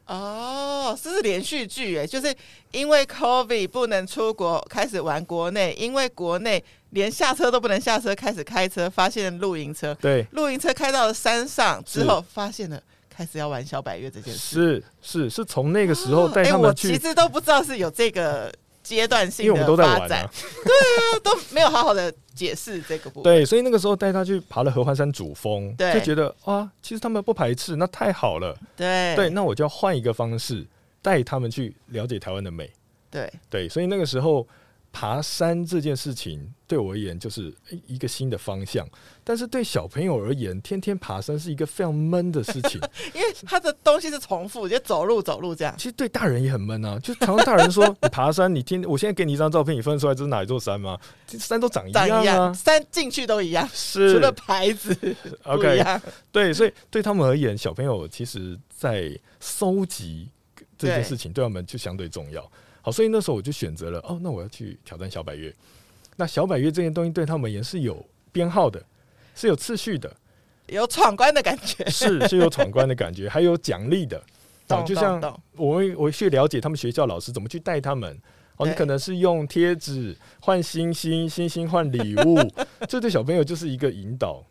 [0.05, 2.37] 哦，这是连续剧哎，就是
[2.71, 9.95] 因为 COVID 不能出国，开始玩国内，因为国内连下车都不能下车，开始开车，发现露营车。
[9.95, 12.83] 对，露营车开到了山上之后，发现了。
[13.21, 18.51] 开始要玩小百岳这件事，是是是从那个时候带他们去，哦欸、我其实都不知道是有这个
[18.83, 20.31] 阶段性的，因为我们都在玩啊，
[20.65, 23.25] 对啊，都没有好好的解释这个部分。
[23.25, 28.57] 对，所以那个时候带他去爬了合欢山主峰，对，就觉得啊，其实他们不排斥，那太好了。
[28.75, 30.67] 对对，那我就要换一个方式
[31.03, 32.71] 带他们去了解台湾的美。
[33.11, 34.49] 对对，所以那个时候。
[34.93, 37.55] 爬山这件事情对我而言就是
[37.87, 38.87] 一个新的方向，
[39.23, 42.81] 但是对小朋友而言，天天爬山是一个非常闷的事情，
[43.15, 45.75] 因为他的东西是重复，就走路走路这样。
[45.77, 50.99] 其实对大人也很闷啊，就常常大人说你爬山，你天，我现在给你一张照片，你分得出来这是哪一座山吗？
[51.27, 54.97] 山都长一样一样，山进去都一样，是除了牌子
[55.45, 55.85] OK。
[56.33, 60.29] 对，所以对他们而言，小朋友其实在搜集
[60.77, 62.51] 这件事情对他们就相对重要。
[62.83, 65.55] 好，所以那时候我就选择了哦，那我要去挑战小百岳。
[66.17, 68.83] 那小百岳这件东西对他们也是有编号的，
[69.35, 70.15] 是有次序的，
[70.67, 74.23] 有闯关的感觉，是是有闯关的感觉， 还有奖励的。
[74.69, 75.21] 哦，就像
[75.57, 78.19] 我我去了解他们学校老师怎么去带他们。
[78.57, 82.39] 哦，你可能是用贴纸换星星，星星换礼物，
[82.87, 84.45] 这对小朋友就是一个引导。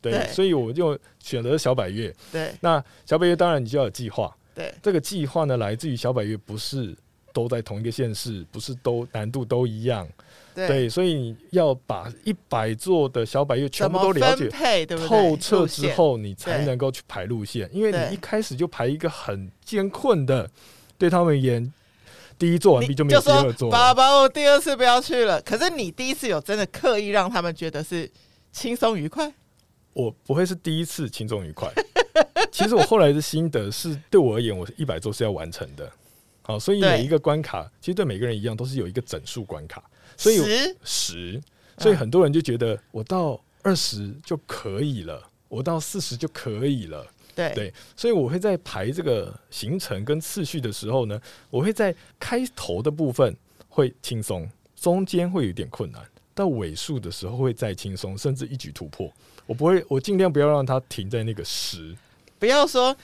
[0.00, 2.12] 对，对所以我就选择小百月。
[2.32, 4.36] 对，那小百月当然你就要有计划。
[4.52, 6.96] 对，这个计划呢，来自于小百月不是。
[7.32, 10.08] 都在同一个县市，不是都难度都一样，
[10.54, 14.48] 对，对，所以你要把一百座的小百岳全部都了解
[15.08, 17.68] 透彻之后，你才能够去排路线。
[17.72, 20.48] 因为你一开始就排一个很艰困的，
[20.96, 21.72] 对他们而言，
[22.38, 23.70] 第一座完毕就没有第二座。
[23.70, 25.40] 爸爸，我第二次不要去了。
[25.42, 28.10] 可是你第一次有真的刻意让他们觉得是
[28.52, 29.32] 轻松愉快？
[29.94, 31.70] 我不会是第一次轻松愉快。
[32.50, 35.90] 其实我后来的心得是，对我而言，我一百座是要完成的。
[36.42, 39.82] 好，所以每一个关卡其实对每个人一样，都是有一个整数关卡。
[40.16, 41.42] 所以十十，
[41.78, 47.06] 所以很多人就觉得我到二十就可以了，我到四十就可以了。
[47.34, 53.34] 对对，所以我会在排这个行程跟次序的时候呢，我会在开头的部分
[53.68, 56.02] 会轻松，中间会有点困难，
[56.34, 59.10] 到尾数的时候会再轻松，甚至一举突破。
[59.46, 61.96] 我不会，我尽量不要让它停在那个十，
[62.38, 62.94] 不要说。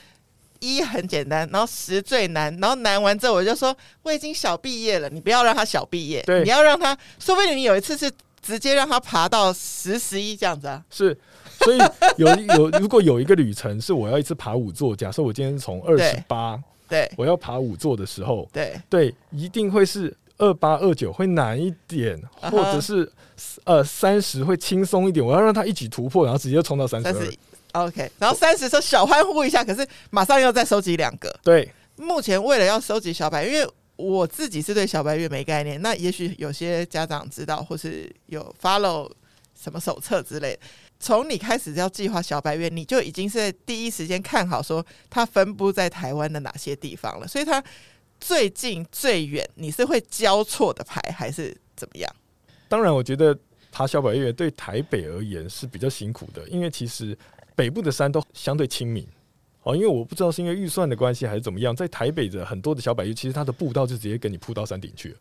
[0.59, 10.83] 一很简单，然后十最难，然后难完之后我就说我已经小毕业了，你不要让他小毕业，对，你要让他，说不定你有一次是直接让他爬到十十一这样子啊。
[10.89, 11.17] 是，
[11.63, 11.77] 所以
[12.17, 18.79] 有有 如果有一个旅程是我要一次爬五座，假设我今天从二十八，对，我要爬五座的时候，对。
[18.89, 23.09] 对，一定会是二八二九会难一点，或者是
[23.65, 27.31] 呃三十会轻松一点，我要让他一举突破，然后直接冲到三十二。
[27.73, 31.31] OK，然后三十说小欢呼一下，可是马上又再收集两个。
[31.43, 39.07] 对，目前为了要收集小百岳，因为我自己是对小白月没概念，那也许有些家长知道，或是有 follow
[39.55, 40.59] 什么手册之类的。
[40.99, 47.27] 从你开始要计划小白月，你就已经是在第一时间看好说它分布在台湾的哪些地方了。
[47.27, 47.63] 所以它
[48.19, 52.11] 最近最远，你是会交错的排还是怎么样？
[52.67, 53.37] 当然，我觉得
[53.71, 57.15] 爬小白月对台北而言是比较辛苦的，因为其实。
[57.59, 59.05] 北部的山都相对亲民，
[59.63, 65.17] 哦，因为我不知道是因为预算的关系还是怎么样，在台北的很多的小百岳，其实它的步道就直接给你铺到山顶去了，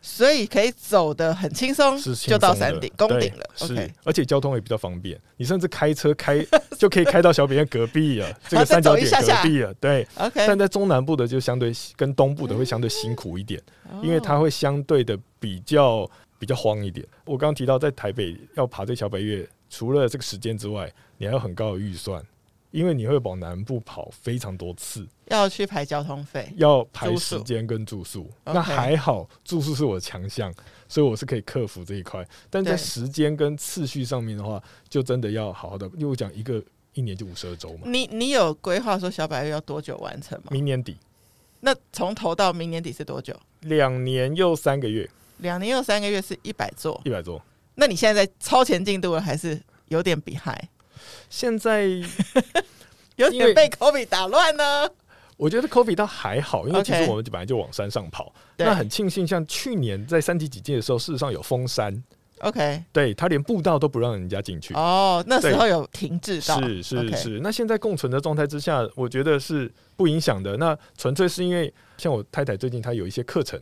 [0.00, 3.44] 所以可以走的很轻松，就到山顶攻顶了。
[3.56, 6.46] 是而且交通也比较方便，你甚至开车开
[6.78, 9.74] 就可以开到小百岳隔壁了， 这个三角点隔壁了。
[9.74, 10.46] 对，OK。
[10.46, 13.60] 但在中南部的就相对跟东部的会相对辛苦一点，
[14.00, 17.04] 因为它会相对的比较比较荒一点。
[17.24, 19.44] 我刚刚提到在台北要爬这小百岳。
[19.70, 22.22] 除了这个时间之外，你还有很高的预算，
[22.72, 28.24] 因为你会往南部跑非常多次，要去排交通费，要排时间跟住宿。
[28.24, 30.52] 住宿那还好，住宿是我的强项，
[30.88, 32.26] 所以我是可以克服这一块。
[32.50, 35.86] 但在时间跟次序上面的话，就真的要好好的。
[35.94, 40.48] 因为我讲一个一年就五十二周嘛，你你有规划说小百岳要多久完成吗？
[40.50, 40.96] 明年底。
[41.60, 43.34] 那从头到明年底是多久？
[43.60, 45.08] 两年又三个月。
[45.38, 47.40] 两年又三个月是一百座，一百座。
[47.80, 50.60] 那你现在在超前进度了，还是有点 behind？
[51.30, 51.86] 现在
[53.16, 54.86] 有点被 COVID 打乱呢。
[55.38, 58.30] 我觉得 COVID 倒还好，因为其实我们本来就往山上跑。
[58.58, 62.04] 那很庆幸，像去年在三级几届的时候，事实上有封山。
[62.40, 64.74] OK，对他连步道都不让人家进去。
[64.74, 66.60] 哦，那时候有停滞到。
[66.60, 67.40] 是是是。
[67.42, 70.54] 那现在共存的状态之下，我觉得是不影响的。
[70.58, 73.58] 那纯粹是因为，像我太太最近她有一些课程。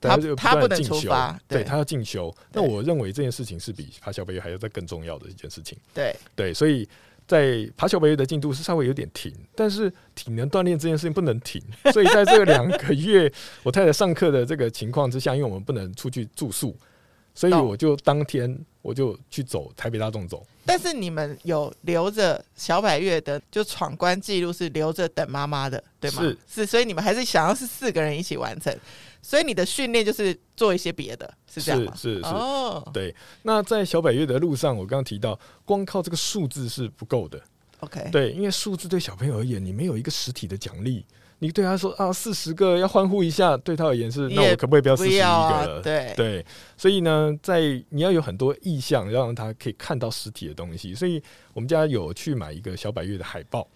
[0.00, 2.34] 他他不能出发，对，他要进修。
[2.52, 5.76] 那我认为这件事情是比爬小百岳还要再更重要的一件事情。
[5.92, 6.88] 对对，所以
[7.26, 11.62] 在爬小百岳的进度是稍微有点停，但是体能锻炼这件事情不能停。
[11.92, 13.30] 所以在这两个月
[13.62, 16.76] 我太太上课的这个情况之下，因为我们不能出去住宿，
[17.34, 20.46] 所以我就当天我就去走台北大众走。
[20.64, 26.22] 但是你们有留着小百月的就闯关记录是留着等妈妈的，对吗？
[26.22, 28.74] 是是，所以你们还是想要是四个人一起完成，
[29.20, 31.92] 所以你的训练就是做一些别的，是这样吗？
[31.94, 33.14] 是是是，哦，对。
[33.42, 37.40] 那在小百月的路上，我刚刚提到，光靠这个数字是不够的。
[37.80, 41.04] OK，对，因为数字对小朋友而言，你没有一个实体的奖励。
[41.40, 45.76] 你对他说啊，四十个要欢呼一下，对他而言是，那我可不可以不要四十一个了？
[45.76, 46.46] 啊、对对，
[46.76, 47.60] 所以呢，在
[47.90, 50.92] 你要有很多意向，让他可以看到实体的东西。
[50.96, 53.68] 所以我们家有去买一个小百月的海报。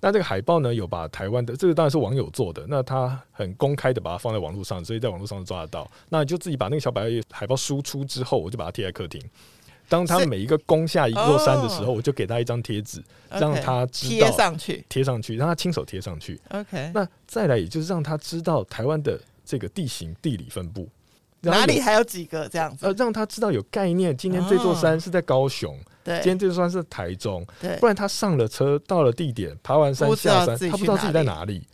[0.00, 5.90] 那这个海报呢，有把台湾的这个当然是网友做的，那他很公开的把它放在网络上，所以在网络上抓得到。
[6.08, 9.20] 那你就自己把那个小百叶海报输出之后，我就把它贴在客厅。
[9.88, 16.38] 当他每一个攻下一座山的时候，我就给他一张贴纸，让他知道贴上去，贴上去，让他亲手贴上去。
[16.50, 20.86] OK，那再来，也就是让他知道台湾的这个地形地理分布，
[21.40, 24.16] 哪里还有几个这样子，呃，让他知道有概念。
[24.16, 31.66] 今天这座山是在高雄，对，今天这座山是台中，对，不然他上了车到了地点，爬完山下山，他不知道自己在哪里，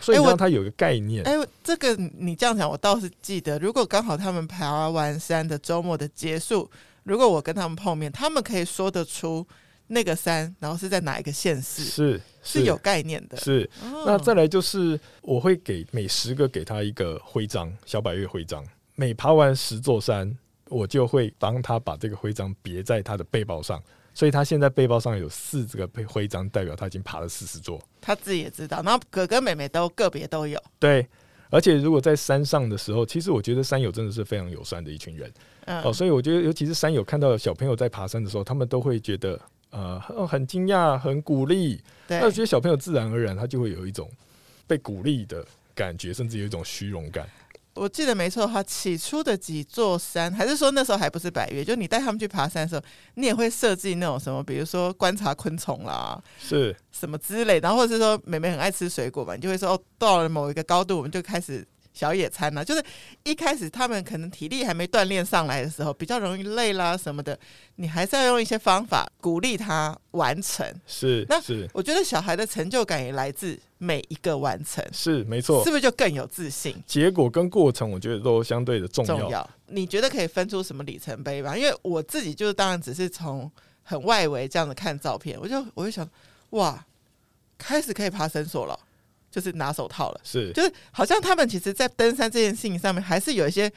[0.00, 1.22] 所以让他有个概念。
[1.24, 6.70] 哎，这个你这样讲，我倒是记得，如果刚好他们爬完山的周末的结束。
[7.04, 9.46] 如果我跟他们碰面，他们可以说得出
[9.86, 13.36] 那个山，然后是在哪一个县市，是是，有概念的。
[13.38, 18.62] 是，哦、那再来就是我会给每十个给他一个徽章，小百月徽章。
[18.98, 20.36] 每爬完十座山，
[20.68, 23.80] 我就会帮他把这个徽章别在他的背包上。
[24.12, 27.80] 所以他现在背包上有四这个徽章，代表他已经爬了四十座。
[28.00, 30.60] 他自己也知道，然后哥哥妹妹都个别都有。
[30.80, 31.06] 对，
[31.48, 35.32] 而且如果在山上的时候，其实我觉得山友真的是非常友善的一群人。
[35.66, 39.40] 嗯、哦，所以我觉得，尤其是山友看到小朋友在爬山的时候，他们都会觉得
[39.70, 41.80] 呃很惊讶、很鼓励。
[42.08, 44.10] 对，那我觉得小朋友自然而然他就会有一种
[44.66, 45.46] 被鼓励的
[45.76, 47.28] 感觉，甚至有一种虚荣感。
[47.78, 52.82] 我记得没错的话，起初的几座山，还是说那时候还不是百越，就你带他们去爬山的时候，
[53.14, 61.66] 你也会设计那种什么，比如说观察昆虫啦，是什么之类，然后或者是说妹妹很爱吃水果嘛，你就会说哦，到了某一个高度，我们就开始。
[61.98, 62.84] 小野餐呢、啊，就是
[63.24, 67.36] 一开始他们可能体力还没锻炼上来的时候，比较容易累啦什么的，
[67.74, 70.64] 你还是要用一些方法鼓励他完成。
[70.86, 74.84] 是，那是我觉得小孩的成就感也来自每一个完成。
[74.92, 76.80] 是，没错，是不是就更有自信？
[76.86, 79.18] 结果跟过程，我觉得都相对的重要。
[79.18, 79.50] 重要。
[79.66, 81.58] 你觉得可以分出什么里程碑吧？
[81.58, 83.50] 因为我自己就是当然只是从
[83.82, 86.08] 很外围这样子看照片，我就我就想，
[86.50, 86.86] 哇，
[87.58, 88.78] 开始可以爬绳索了。
[89.30, 93.70] 就是拿手套了，是，就是好像他们其实，在登山这件事情上面，还是有一些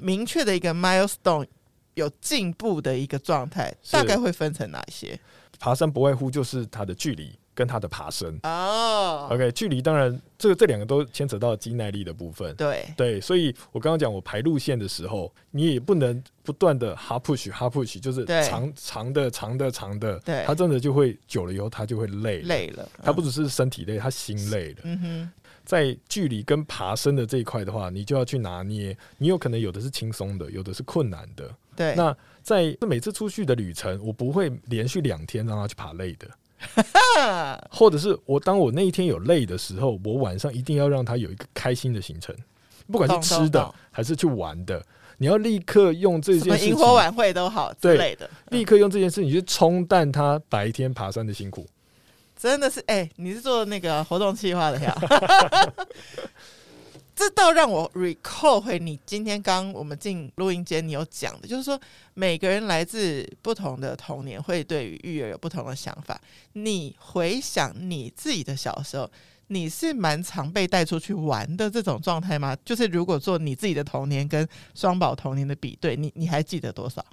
[0.00, 1.46] 明确的一个 milestone，
[1.94, 5.18] 有进步的一个状态，大概会分成哪些？
[5.58, 7.36] 爬山不外乎就是它的距离。
[7.58, 8.38] 跟他的爬升。
[8.44, 12.86] 哦，OK，距离当然这个这两个都牵扯到肌耐力的部分，对。
[12.96, 24.80] 对，所以我刚刚讲我排路线的时候，你也不能不断的 hard push hard push，就是长长的长的长的，对，他真的就会久了以后他就会累累了，他不只是身体累，他心累了。
[24.84, 25.30] 嗯哼，
[25.64, 31.96] 在距离跟爬升的这一块的话，你就要去拿捏，你有可能有的是轻松的，有的是困难的，对。
[31.96, 36.28] 那在每次出去的旅程，我不会连续两天让他去爬累的。
[37.70, 42.34] 或者是我当我那一天有累的时候，我晚上一定要让他有一个开心的行程，
[42.90, 44.84] 不管是吃的还是去玩的，
[45.16, 51.66] 你要立刻用这件事情，萤火晚会都好之类的，立刻用这件事情去冲淡他白天爬山的辛苦。
[52.36, 54.96] 真的是，哎、欸，你是做那个活动计划的呀？
[57.18, 61.78] 这倒让我 recall 回你今天刚我们进录音间，你有讲的，就是说
[62.14, 66.20] 每个人来自不同的童年，会对于育儿有不同的想法。
[66.52, 69.10] 你回想你自己的小时候，
[69.48, 72.56] 你是蛮常被带出去玩的这种状态吗？
[72.64, 77.04] 就是如果做你自己的童年跟双宝童年的比对，你你还记得多少？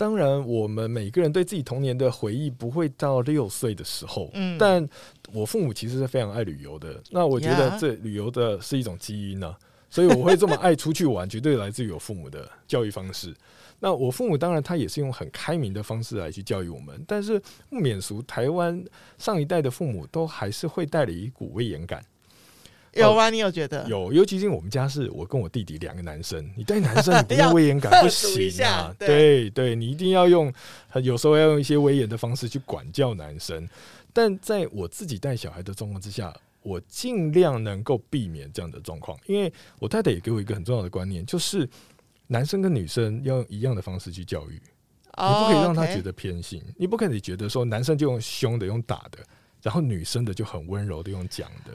[0.00, 4.30] 当然，我们每个人对自己童年的回忆不会到六岁的时候。
[4.32, 4.88] 嗯，但
[5.30, 6.98] 我父母其实是非常爱旅游的。
[7.10, 9.58] 那我觉得这旅游的是一种基因呢、啊，
[9.90, 13.34] 所以我会这么爱出去玩，绝对来自于我父母的教育方式。
[13.78, 17.38] 那我父母当然他也是用很开明的方式来去教育我们，但是
[17.68, 18.82] 不免俗，台湾
[19.18, 22.02] 上一代的父母都还是会带了一股威严感。
[22.94, 23.30] 有吗？
[23.30, 23.86] 你有觉得？
[23.88, 28.94] 有，尤其是我们家是我跟我弟弟两个男生，你带男生 你不用威严感不行啊！
[28.98, 30.52] 对对，对，你一定要用，
[31.02, 33.68] 有时候要用一些威严的方式去管教男生。
[34.12, 41.68] 但在我自己带小孩的状况之下，我尽量能够避免这样的状况，因为我太太也给我一个很重要的观念，就是
[42.26, 44.54] 男生跟女生要用一样的方式去教育，
[45.16, 49.18] 你不可以让他觉得偏心，你不可以觉得说男生就用凶的、用打的，
[49.62, 51.72] 然后女生的就很温柔的用讲的。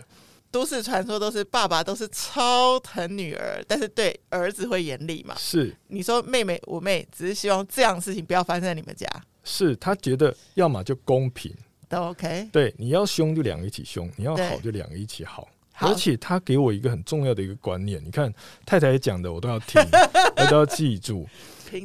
[0.55, 5.35] 都市传说都是爸爸都是超疼女儿，但是对儿子会严厉嘛？
[5.37, 9.05] 是你说妹妹我妹只是希望这样的事情不要发生在你们家，
[9.43, 11.53] 是他觉得要么就公平
[11.89, 15.45] 都 OK，对，你要凶就两个一起凶，你要好就两个一起好。
[15.77, 18.33] 而且他给我一个很重要的一个观念，你看
[18.65, 19.81] 太太讲的我都要听，
[20.37, 21.27] 我都要记住。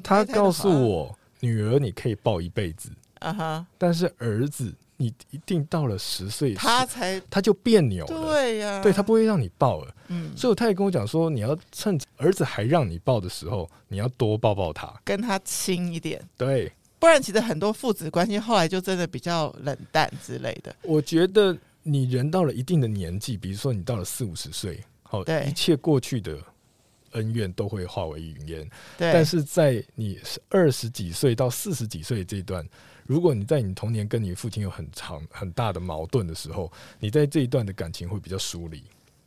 [0.04, 4.72] 他告诉我，女儿你可以抱一辈子，啊哈，但是儿子。
[5.00, 8.20] 你一定到了十岁，他才他就别扭了。
[8.20, 9.94] 对呀、啊，对他不会让你抱了。
[10.08, 16.22] 嗯，所以他也跟我讲说，你要趁儿子还让你抱的时候，你要多抱抱他，跟他亲一点。
[16.36, 20.76] 对，不然其实很多父子关系后来就真的比较冷淡之类的。
[20.82, 26.36] 我觉得你人到了一定的年纪，比如说你到了四五十岁，好，对，一切过去的
[27.12, 28.70] 恩怨都会化为云烟。
[28.98, 30.20] 对，但是在你
[30.50, 32.62] 二十几岁到四十几岁这一段。
[33.06, 38.82] 如果你在你童年跟你父亲有很长很大的矛盾的时候，你在这一段的感情会比较疏离。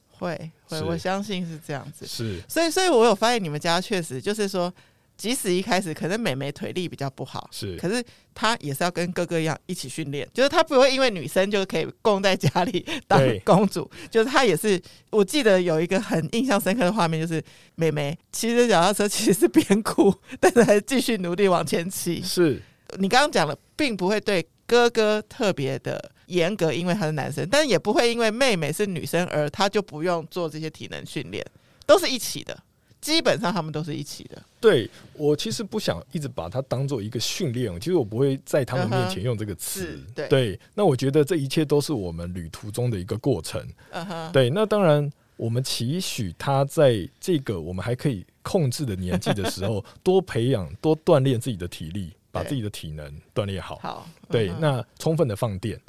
[0.09, 2.05] 会会，我相信是这样子。
[2.05, 4.73] 是，所以所以我有发现你们家确实就是说，
[5.17, 8.01] 即使一开始可能妹妹腿力比较不好，是，可是
[8.33, 14.81] 她也是要跟哥哥一样一起训练，就是她不会因为女生就可以供在家里当公主，就是她也是。
[15.09, 17.43] 我记得有一个很印象深刻的画面，就是
[17.75, 22.21] 妹妹骑着脚踏车，其实是边哭，但是还是继续努力往前骑。
[22.21, 22.61] 是。
[22.99, 31.45] 你刚刚讲了，并不会对哥哥特别的严格，因为他是男生，但也不会因为妹妹是女生而他就不用做这些体能训练，
[31.85, 32.57] 都是一起的，
[33.01, 34.41] 基本上他们都是一起的。
[34.61, 39.99] 对，我其实不想一直把它当做一个训练，其实我不会在他们面前用这个词。
[40.15, 43.61] Uh -huh, 对，那我觉得这一切都是我们旅途中的一个过程。
[43.91, 44.31] Uh -huh.
[44.31, 52.13] 对，那当然我们期许他在这个我们还可以控制的年纪的时候， 多培养、多锻炼自己的体力。
[52.33, 55.79] 把自己的体能锻炼好，好，对，嗯、那充分的放电，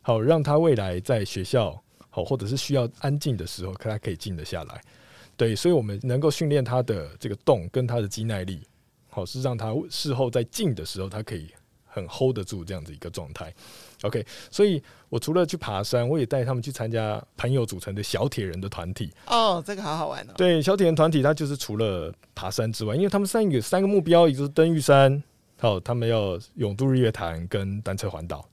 [0.00, 1.80] 好，让他未来在学校，
[2.10, 4.82] 好，或者是需要安静的时候，他可以静得下来，
[5.36, 8.60] 对，所以我们能够训练他的这个动跟他的肌耐力，
[9.10, 11.46] 好，是让他事后在静的时候，他可以
[11.84, 13.54] 很 hold 得住这样子一个状态。
[14.02, 19.12] OK，所以我除了去爬山，我也带他们去参加朋友组成的小铁人的团体。
[19.28, 20.32] 哦，这个好好玩哦。
[20.36, 25.22] 对，小铁人团体，它就是除了爬山之外，因为他们三个三个目标，也就是登玉山。
[25.62, 28.44] 好，他们要永渡日月潭跟单车环岛，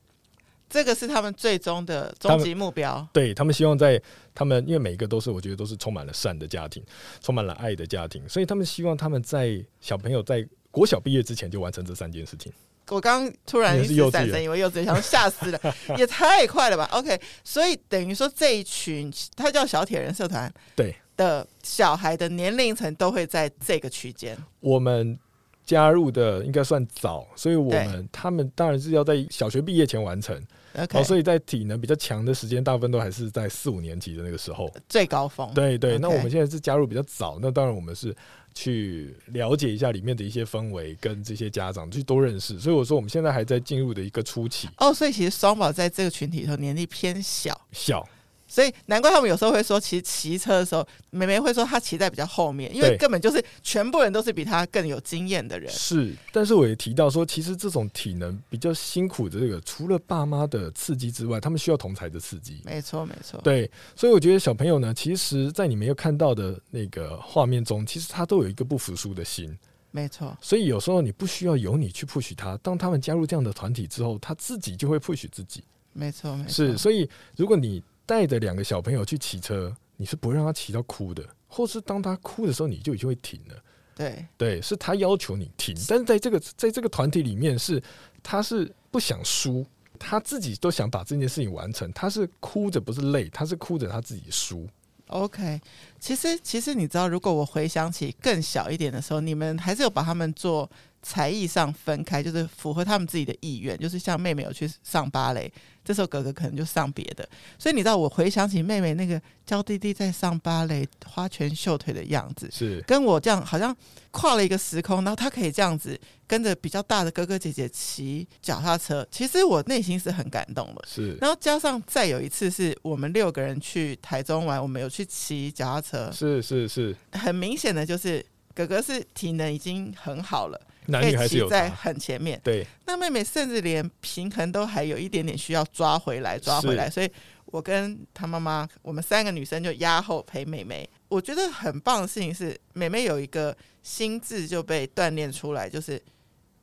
[0.68, 3.04] 这个是他们最终的终极目标。
[3.12, 4.00] 对，他们希望在
[4.32, 6.80] 他们，因为每一个都是我觉得都是充满了善的家庭，
[7.20, 12.52] 充满了爱的家庭，所以他们希望他们在小朋友在国小毕业之前就完成这三件事情。
[12.90, 15.60] 我刚突然一时闪神，以为幼稚园，想吓死了，
[15.98, 24.38] 也太快了吧？OK，所以等于说这一群他叫小铁人社团，对的小孩的年龄层都会在这个区间。
[24.60, 25.18] 我们。
[25.64, 30.40] 加入的应该算早，所以我们他们当然是要在小学毕业前完成。
[30.74, 35.52] OK，哦，所以在体能比较强的时间，大部分都还是在四五年级的那个时候最高峰。
[35.52, 38.14] 对对那我们现在是加入比较早，那当然我们是
[38.54, 42.58] 去了解一下里面的一些氛围，跟这些家长去多认识。
[42.60, 44.68] 所以我说我们现在还在进入的一个初期。
[44.78, 48.08] 哦，所以其实双宝在这个群体里头年龄偏小，小。
[48.50, 55.72] 所以难怪他们有时候会说，其实骑车的时候，妹妹会说她骑在比较后面，因为根本就是全部人都是比她更有经验的人。
[55.72, 62.60] 是，但是我也提到说，其实这种体能比较辛苦的这个，除了爸妈的刺激之外，他们需要同才的刺激。
[62.64, 63.40] 没错，没错。
[63.42, 69.56] 对，所以我觉得小朋友呢，其实，在你没有看到的那个画面中，其实他都有一个不服输的心。
[69.92, 70.36] 没错。
[70.40, 75.62] 所以有时候你不需要由你去 push 他，当他们加入这样的团体之后，他自己就会 push 自己。
[75.92, 76.52] 没错，没错。
[76.52, 83.54] 是，所以如果你带着两个小朋友去骑车，你是不会让他骑到哭的，或是当他哭的时候，你就已经会停了。
[83.94, 87.82] 对对，是他要求你停，但是在这个在这个团体里面是，是
[88.20, 89.64] 他是不想输，
[89.96, 94.66] 他自己都想把这件事情完成，他是哭着不是累，他是哭着他自己输。
[95.06, 95.60] OK，
[96.00, 100.68] 其实其实你知道，如果我回想起更小一点的时候，你们还是有把他们做。
[101.02, 105.50] 才艺上分开，就是符合他们自己的意愿，就是像妹妹有去上芭蕾，
[105.82, 107.26] 这时候哥哥可能就上别的。
[107.58, 113.74] 所以你知道，我回想起妹妹那个娇滴滴在上芭蕾花拳绣腿的样子，是跟我这样好像
[114.10, 120.84] 跨了一个时空，然后她可以这样子跟着比较大的哥哥姐姐骑脚踏车，其实我内心是很感动的。
[120.86, 128.24] 是，然后加上再有一次是我们六个人去台中玩，我们有去骑脚踏车，是是是，很明显的就是
[128.54, 130.60] 哥哥是体能已经很好了。
[130.90, 132.66] 男女还是有在很前面，对。
[132.86, 136.90] 那妹妹甚至连平衡都还有一点点需要抓回来，抓回来。
[136.90, 137.10] 所以
[137.46, 140.88] 我跟她妈妈，我们三个女生就压后陪妹妹。
[141.08, 146.00] 我觉得很棒的事情是，妹妹有一个心智就被锻炼出来，就是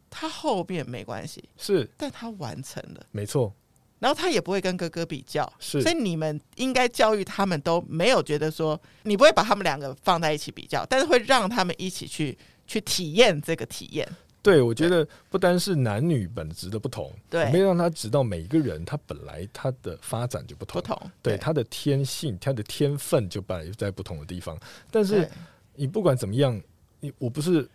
[0.09, 3.53] 她后面没关系，是，但她完成了，没错。
[3.99, 12.38] 然后他也不会跟哥哥比较，是，所以你们应该教育他们都没有觉得说你不会把他们两个放在一起比较，但是会让他们一起去
[12.68, 14.07] 去体验这个体验。
[14.43, 24.57] 对，我觉得不单是男女本质的不同，对，没有让他知道每一个人他本来他的发展就不同，不同，对，对他的天性、他的天分就本来就在不同的地方。
[24.89, 25.30] 但是
[25.76, 26.61] 你不管怎么样，
[27.01, 27.68] 你我不是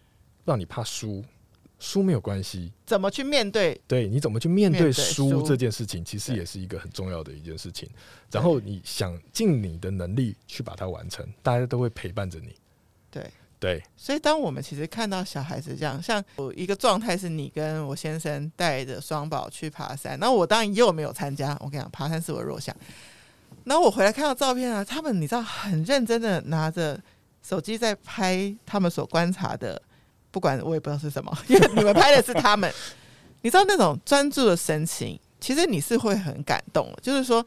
[0.47, 1.22] 让你怕输，
[1.78, 3.78] 输没有关系，怎么去面对？
[3.86, 7.86] 对，你怎么去面对输这件事情，其实也是一个很重要的一件事情。
[8.30, 12.55] 然后你想尽你的能力去把它完成，大家都会陪伴着你。
[13.11, 13.30] 对。
[13.62, 21.56] 对，所以当我们其实看到小孩子这样，像有一个状态是你跟我先生带着双宝去爬山，那我当然又没有参加。
[21.60, 22.74] 我跟你讲，爬山是我弱项。
[23.62, 27.00] 然后我回来看到照片啊，他们你知道很认真的拿着
[27.40, 29.80] 手机在拍他们所观察的，
[30.32, 32.68] 不管我也不知道是什么， 因为你们拍的是他们，
[33.42, 36.98] 你知道那种专注的神情，其实你是会很感动的。
[37.00, 37.46] 就是说，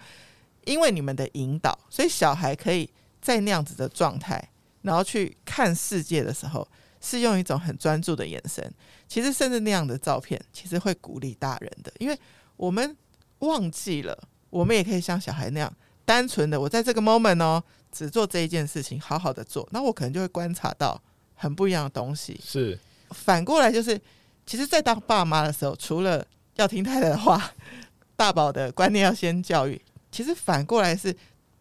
[0.63, 2.89] 因为你们的引导，所以小孩可以
[3.21, 4.41] 在那样子的状态。
[4.85, 6.65] 然后去看世界的时候，
[7.01, 8.71] 是用一种很专注的眼神。
[9.07, 12.17] 其实，甚至那样的照片，其实会鼓励大人的，因为
[12.55, 12.95] 我们
[13.39, 14.15] 忘记了，
[14.51, 15.73] 我们也可以像小孩那样
[16.05, 19.67] 单纯的，我在这个 moment 哦，只做这一件事情，好好的做。
[19.71, 21.01] 那我可能就会观察到
[21.33, 22.39] 很不一样的东西。
[22.43, 22.79] 是
[23.09, 23.99] 反过来，就是
[24.45, 26.23] 其实，在当爸妈的时候，除了
[26.55, 27.51] 要听太太的话，
[28.15, 29.81] 大宝的观念要先教育。
[30.11, 31.15] 其实反过来是，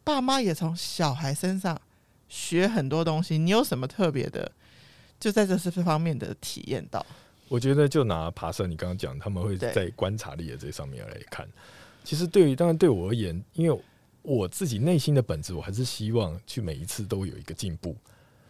[0.05, 1.81] 爸妈也从小孩身上。
[2.29, 4.51] 学很多东西，你有什么特别的？
[5.21, 7.05] 就在这四方面的体验到。
[7.49, 11.49] 我觉得，就拿爬山，你刚刚讲，他们会在观察力的这上面来看。
[12.03, 13.83] 其实，对于当然对我而言，因为
[14.23, 17.97] 我自己内心的本质，我还是希望去每一次都有一个进步。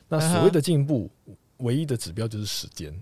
[0.09, 1.11] 那所谓的进步，
[1.59, 2.93] 唯一的指标就是时间。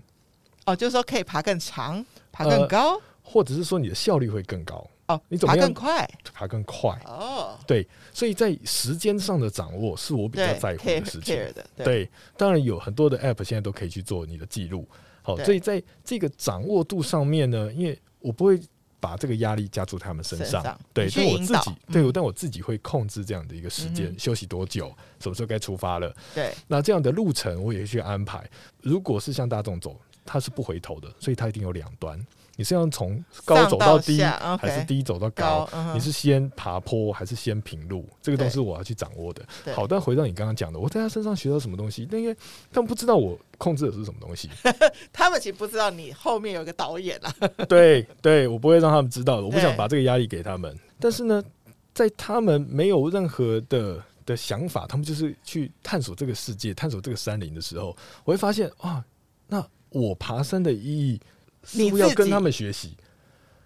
[0.65, 4.87] 哦，就是说可以爬更长，爬更高，呃，或者是说你的效率会更高。
[5.07, 6.09] 哦，你怎么爬更快？
[6.33, 11.35] 爬更快哦，对，所以在时间上的掌握是我比较在乎的事情。
[11.35, 14.87] 对，对对，当然有很多的 App 现在都可以去做你的记录。
[15.21, 18.59] 好，所以在这个掌握度上面呢，因为我不会
[18.99, 20.47] 把这个压力加注他们身上。
[20.47, 24.87] 身上对，但我自己，对，嗯、但我自己会控制这样的一个时间，嗯、休息多久，
[25.19, 26.15] 什么时候该出发了。
[26.33, 28.49] 对，那这样的路程我也会去安排。
[28.81, 32.17] 如果是像大众走，他是不回头的，所以他一定有两端。
[32.55, 35.65] 你是要从高走到低，到还是低走到高？
[35.65, 38.07] 高嗯、你是先爬坡还是先平路？
[38.21, 39.43] 这个都是我要去掌握的。
[39.73, 42.07] 好，但回到你刚刚讲的，我在他身上学到什么东西？
[42.11, 42.35] 因为
[42.71, 44.49] 他们不知道我控制的是什么东西。
[45.11, 47.33] 他们其实不知道你后面有个导演啊。
[47.67, 49.43] 对对，我不会让他们知道的。
[49.43, 50.77] 我不想把这个压力给他们。
[50.99, 51.43] 但是呢，
[51.91, 59.03] 在他们没有任何的的想法，他们就是去探索这个世界、探索这个山林的时候，我会发现啊，
[59.47, 61.19] 那我爬山的意义。
[61.71, 62.97] 你不要跟他们学习，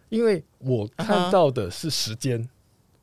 [0.09, 2.47] 因为我看到的是时间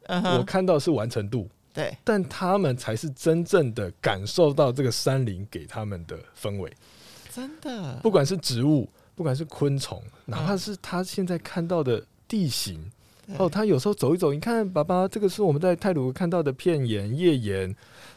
[0.06, 0.38] ，uh huh.
[0.38, 1.96] 我看到的是完成度，对、uh，huh.
[2.04, 6.72] 但他们才是真正的感受到这个山林给他们的氛围，
[7.30, 12.80] 真的，不管是植物，不管是昆虫，哪怕是他现在看到的地形
[13.30, 13.44] ，uh.
[13.44, 17.74] 哦，他有时候走一走，你看，爸爸，这个是我们在泰鲁看到的片岩、页岩，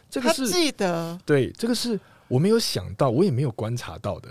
[0.08, 1.98] 这个是记得，对，这个是
[2.28, 4.28] 我没有想到，我也没有观察到的。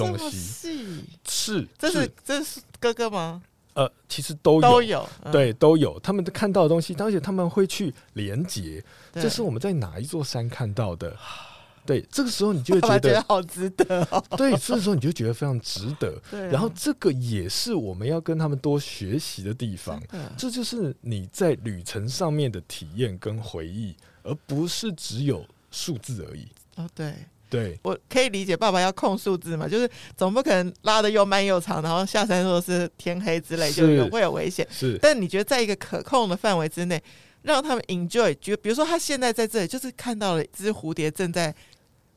[0.00, 3.42] 东西是，这是这是哥哥吗？
[3.74, 5.98] 呃，其实都有都有，对，都有。
[6.00, 8.82] 他们看到的东西，而且他们会去连接，
[9.14, 11.16] 这是我们在哪一座山看到的？
[11.86, 14.04] 对，这个时候你就会觉得好值得。
[14.36, 16.20] 对，这个时候你就觉得非常值得。
[16.50, 20.00] 然后这个也是我们要跟他们多学习的地方。
[20.36, 26.46] 这就是你在旅程上面的体验跟回忆，而不是只有数字而已。
[26.76, 27.14] 哦，对。
[27.50, 34.66] 对，我可以理解爸爸要控数字嘛，就是总不可能拉的又慢又长，然后下山说是天黑之类，就有会有危险。
[34.70, 37.02] 是，但你觉得在一个可控的范围之内，
[37.42, 41.52] 让他们 enjoy，就比如说他现在在这里，就是看到了一只蝴蝶正在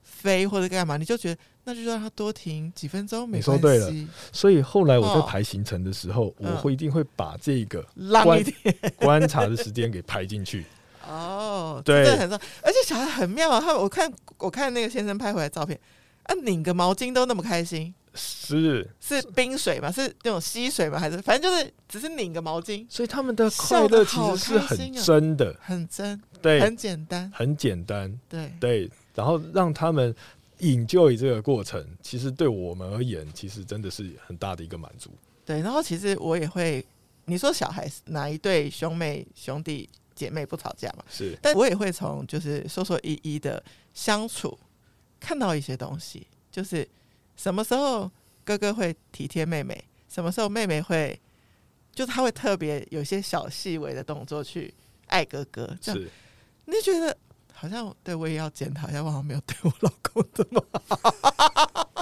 [0.04, 3.52] 飞或者干嘛，你就觉得那就让他多停几分钟，没关系。
[3.52, 10.64] 你说对了，所以后来我在排行程的时候，哦、我会一定会把这个让一点观察的时间给排进去。
[11.08, 13.60] 哦，对，真的很重，而且小孩很妙啊！
[13.60, 15.80] 他我看我看那个先生拍回来照片，
[16.24, 19.92] 啊，拧个毛巾都那么开心，是是冰水吗？
[19.92, 20.98] 是那种溪水吗？
[20.98, 22.86] 还是反正就是只是拧个毛巾？
[22.90, 28.92] 所以他们的快乐其实是很真的，很真，对，很简单，很简单，对对。
[29.14, 30.16] 然后让他们
[30.60, 35.12] enjoy 这个过程，其实对我们而言，其实真的是很大的一个满足。
[35.46, 36.84] 对，然后其实我也会，
[37.26, 39.90] 你说小孩哪一对兄妹兄弟？
[40.16, 41.04] 姐妹不吵架嘛？
[41.10, 44.58] 是，但我也会从就是说说依依的相处
[45.20, 46.88] 看到一些东西，就是
[47.36, 48.10] 什么时候
[48.44, 51.20] 哥哥会体贴妹妹，什么时候妹妹会
[51.92, 54.74] 就他会特别有些小细微的动作去
[55.08, 56.10] 爱哥哥，这样是
[56.66, 57.16] 你就觉得
[57.52, 61.93] 好像对我也要检讨一下，我好像没有对我老公这么好。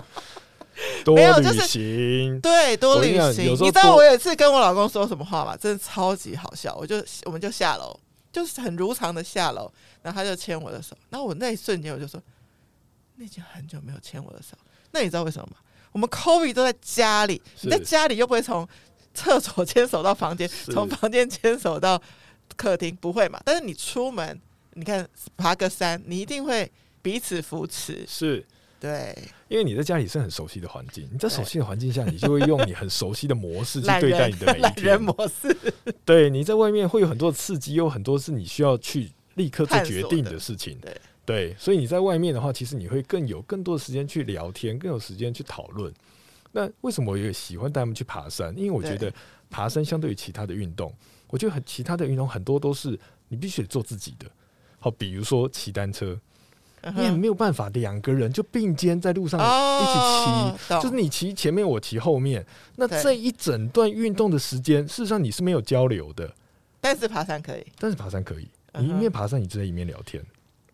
[1.04, 3.46] 多没有就是旅行，对，多旅行。
[3.46, 5.56] 你知道我有一次跟我老公说什么话吗？
[5.56, 6.76] 真的超级好笑。
[6.76, 7.98] 我就我们就下楼，
[8.32, 9.72] 就是很如常的下楼，
[10.02, 10.96] 然后他就牵我的手。
[11.10, 12.22] 然后我那一瞬间我就说，
[13.16, 14.58] 那已经很久没有牵我的手。
[14.92, 15.58] 那你知道为什么吗？
[15.92, 18.68] 我们 Kobe 都在家里，你在家里又不会从
[19.14, 22.02] 厕所牵手到房间，从房间牵手到
[22.56, 23.42] 客厅，不会嘛？
[23.44, 24.40] 但是你出门，
[24.74, 26.72] 你看爬个山，你一定会
[27.02, 28.06] 彼此扶持。
[28.08, 28.46] 是。
[28.82, 29.16] 对，
[29.48, 34.88] 因为你在家里是很熟悉的环境，你在熟悉的环境下，你就会用你很熟悉的模式去对待你的每一天。
[34.88, 35.56] 人模式，
[36.04, 40.80] 对，你在外面会有很多的刺激，有很多是你需要去立刻做决定的事情。
[40.80, 45.94] 对对，所以你在外面的话，其实你会更有更多的时间去聊天，更有时间去讨论。
[46.52, 48.52] 那为什么我也喜欢带他们去爬山？
[48.58, 49.14] 因为我觉得
[49.52, 50.92] 爬山相对于其他的运动，
[51.28, 54.26] 我觉得很其他的运动很多都是你必须得做自己的。
[54.80, 56.20] 好，比如说骑单车。
[56.96, 62.46] 你也没有办法两个人就并肩在路上一起骑，哦，就是你骑前面，我骑后面。
[62.76, 66.34] 那这一整段运动的时间，事实上你是没有交流的。
[66.80, 68.48] 但是爬山可以，但是爬山可以，
[68.80, 70.24] 你一面爬山，你就在一面聊天。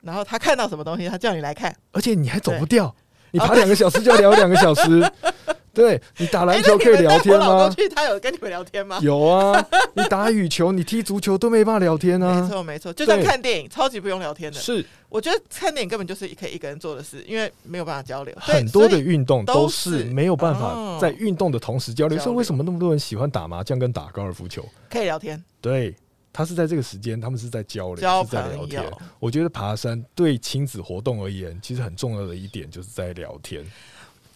[0.01, 2.95] 然后他看到什么东西，他叫你来看，而且你还走不掉，
[3.31, 5.11] 你爬两个小时就要聊两个小时。
[5.77, 7.45] 对，你打篮球可以聊天吗？
[7.45, 8.97] 欸、我老公去他有跟你们聊天吗？
[8.99, 9.63] 有啊，
[9.93, 12.41] 你打羽球、你踢足球都没办法聊天啊。
[12.41, 14.59] 没错没错，就像看电影，超级不用聊天的。
[14.59, 18.33] 是，我觉得看电影根本就是可以一个人做的事，因为没有办法交流。
[18.39, 24.65] 很多的运动都是没有办法在运动的同时交流，所以为什么那么多人喜欢打麻将跟打高尔夫球？
[24.89, 25.39] 可以聊天。
[25.61, 25.95] 对，
[26.33, 28.83] 他是在这个时间，他们是在交流，是在聊天。
[29.19, 33.63] 我觉得爬山对亲子活动而言，其实很重要的一点就是在聊天。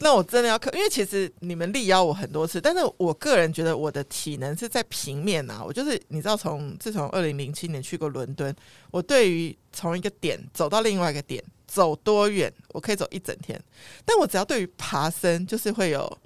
[0.01, 5.63] 那我真的要克，因为其实你们力邀我很多次，但是我个人觉得我的体能是在平面呐、啊。
[5.65, 8.53] 我就是你知道，从自从二零零七年去过伦敦，
[8.89, 13.61] 我对于从一个点走到另外一个点走多远，我可以走一整天。
[14.03, 16.17] 但我只要对于爬升，就是会有。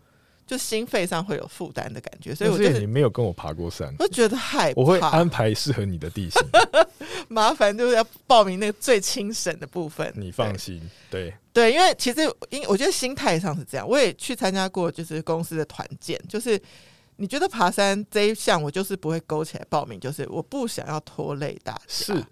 [0.48, 4.80] 就心肺上会有负担的感觉，所以我觉得你没有跟我爬过山，我觉得害怕。
[4.80, 6.42] 我会安排适合你的地形，
[7.28, 10.14] 麻烦就是要报名那个最轻省的部分。
[10.16, 10.80] 你放心，
[11.10, 12.22] 对对，因为其实
[12.52, 16.62] 因我觉得心态上是这样，我也去参加过，就是公司的团建，就是
[17.16, 21.82] 你觉得爬山这一项，我就是不会勾起来报名，就是我不想要拖累大家。
[21.88, 22.24] 是，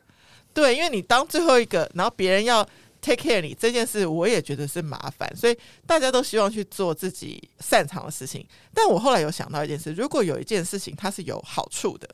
[0.53, 2.67] 对，因为你当最后一个，然后别人要。
[3.03, 8.47] Take care 你这件事，我也觉得是麻烦，所以大家都希望去做自己擅长的事情。
[8.73, 12.07] 但我后来有想到一件事，如果有一件事情它是有好处的，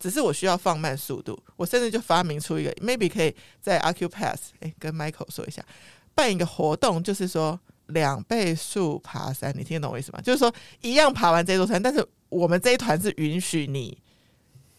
[0.00, 5.62] 只是我需要放慢速度，我甚至就发明出一个，maybe 可以在 Acupass 哎跟 Michael 说一下，
[6.14, 10.20] 办一个活动，就是说两倍速爬山，你听得懂我意思吗？
[10.22, 14.01] 就是说一样爬完这座山，但是我们这一团是允许你。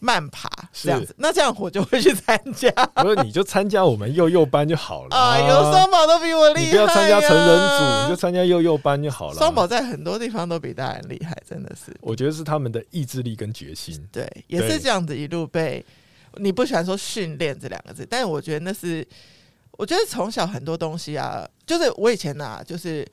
[0.04, 2.70] 慢爬这样子，那这样我就会去参加。
[2.96, 5.40] 不是，你就参加我们幼幼班就好了 啊！
[5.40, 9.36] 有双宝都比我厉害，你不要参加成人组，你就参加幼幼班就好了。
[9.36, 11.96] 双宝在很多地方都比大人厉害，真的是。
[12.02, 13.98] 我觉得是他们的意志力跟决心。
[14.12, 15.86] 对，也是这样子一路被。
[16.36, 19.08] 你不喜欢说训练这两个字，但是我觉得那是，
[19.72, 23.08] 我觉得从小很多东西啊，就是我以前啊，就是。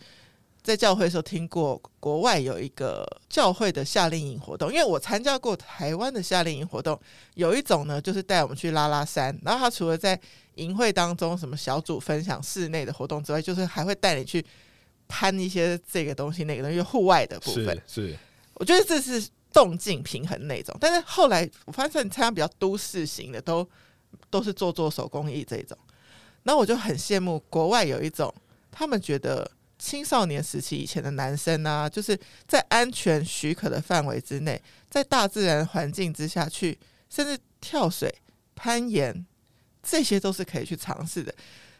[0.62, 7.00] 在教会的时候听过国外有一个教会的夏令营活动，因为我参加过台湾的夏令营活动，
[7.34, 10.20] 有一种呢就是带我们去拉拉山，然后他除了在
[10.56, 14.44] 营会当中什么小组分享室内的活动之外，就是还会带你去
[15.08, 17.68] 攀一些这个东西那个东西户外的部分。
[17.86, 18.18] 是，是
[18.54, 20.76] 我觉得这是动静平衡那种。
[20.78, 23.66] 但是后来我发现参加比较都市型的，都
[24.28, 25.76] 都是做做手工艺这种，
[26.42, 28.32] 然后我就很羡慕国外有一种，
[28.70, 29.50] 他们觉得。
[29.80, 32.16] 青少年时期以前的男生啊，就是
[32.46, 34.60] 在安全许可的范围之内，
[34.90, 36.78] 在大自然环境之下去，
[37.08, 38.14] 甚至跳水、
[38.54, 39.24] 攀岩，
[39.82, 41.34] 这些都是可以去尝试的。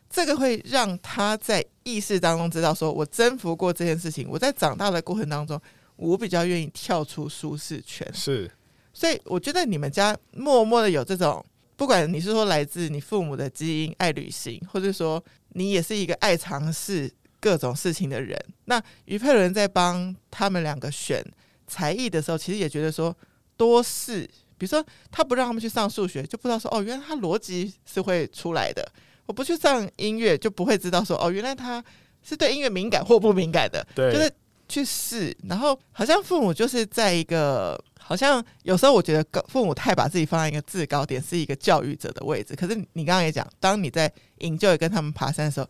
[0.09, 4.27] 这个会让他在意识当中知道，说我征服过这件事情。
[4.31, 5.61] 我在长大的过程当中，
[5.97, 8.09] 我比较愿意跳出舒适圈。
[8.15, 8.51] 是，
[8.95, 11.45] 所以我觉得你们家默默的有这种，
[11.77, 17.13] 不管你是说来自你父母的基因，爱旅行，或者说你也是一个爱尝试。
[17.41, 21.25] 各种事情的人，那于佩伦在帮他们两个选
[21.67, 23.17] 才艺的时候，其实也觉得说
[23.57, 24.29] 多试，
[24.59, 28.83] 比如说他不让他们去上数学，就不知道说哦，原来他逻辑是会出来的；
[29.25, 31.83] 我不去上音乐，就不会知道说哦，原来他
[32.23, 33.87] 是对音乐敏感或不敏感的。
[33.95, 34.31] 对，就是
[34.69, 35.35] 去试。
[35.49, 42.55] 然后好像父母就是在一个，好像有时候我觉得父母太把自己放在一个制高点，是一个教育者的位置。
[42.55, 45.67] 可是你刚刚也讲，当你在 enjoy 跟他们爬山的时候。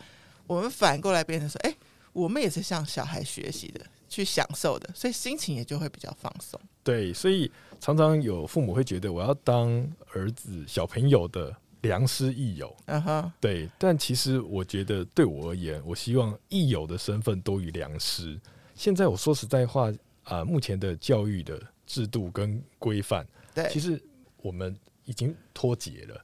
[0.51, 1.76] 我们反过来变成说，哎、欸，
[2.12, 6.61] 我们也是向小孩学习的，去享受的，所以心情也就会比较放松。
[6.82, 7.48] 对，所以
[7.78, 13.70] 常常有父母会觉得我要当儿子小朋友的良师益友，嗯哼，对。
[13.78, 18.36] 但其实我觉得对我而言，我希望益友的身份多于良师。
[18.74, 19.88] 现在我说实在话
[20.24, 23.24] 啊、呃，目前的教育的制度跟规范，
[23.55, 24.03] 对，其实
[24.38, 26.20] 我们已经脱节了。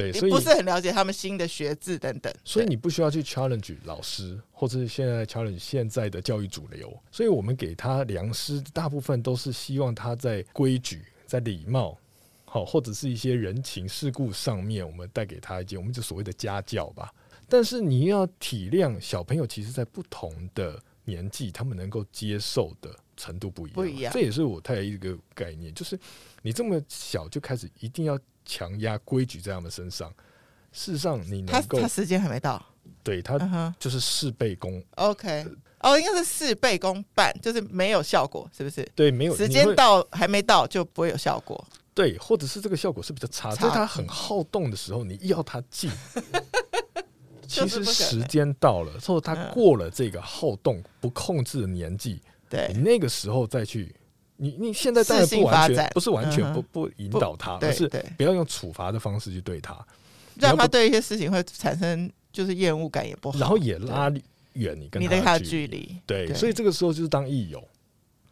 [0.00, 6.90] 对，所以不是很了解他们新的学制等等，所以你不需要去 challenge 老师，或者是现在 challenge 现在的教育主流。
[7.10, 11.98] 所以我们给他良师，大部分都是希望他在规矩、在礼貌，
[12.46, 17.12] 好，或者是一些人情世故上面，我们带给他一些我们就所谓的家教吧。
[17.48, 23.74] 但是你要体谅小朋友，其实在不同的年纪，他们能够接受的程度不一样。
[23.74, 25.98] 不一样，这也是我太太一个概念，就是
[26.42, 28.18] 你这么小就开始一定要。
[28.50, 30.12] 强压规矩在他们身上，
[30.72, 32.60] 事实上你能够，他他时间还没到，
[33.04, 33.38] 对他
[33.78, 34.82] 就是事倍功。
[34.96, 35.46] OK，
[35.78, 38.82] 哦，应该是事倍功半，就是没有效果，是不是？
[38.96, 41.64] 对，没有时间到还没到就不会有效果。
[41.94, 45.88] 对，或者是这个效果是比较差，在他很好动的时候，你要他静。
[47.46, 53.94] 其实时间到了，之后他过了这个好动不控制的年纪，对，你那个时候再去。
[54.42, 57.86] 你你现在当然不完全不是完全不不引导他，而是
[58.16, 59.76] 不要用处罚的方式去对他，
[60.36, 64.10] 让他对一些事情会产生就是厌恶感也不好，然后也拉
[64.54, 65.94] 远你跟他的距离。
[66.06, 67.62] 对，所以这个时候就是当益友，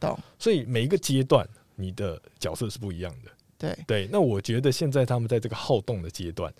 [0.00, 0.18] 懂。
[0.38, 3.30] 所以每一个阶段你的角色是不一样的。
[3.58, 6.50] 对对，那我觉得现在他们在这个好动的阶段，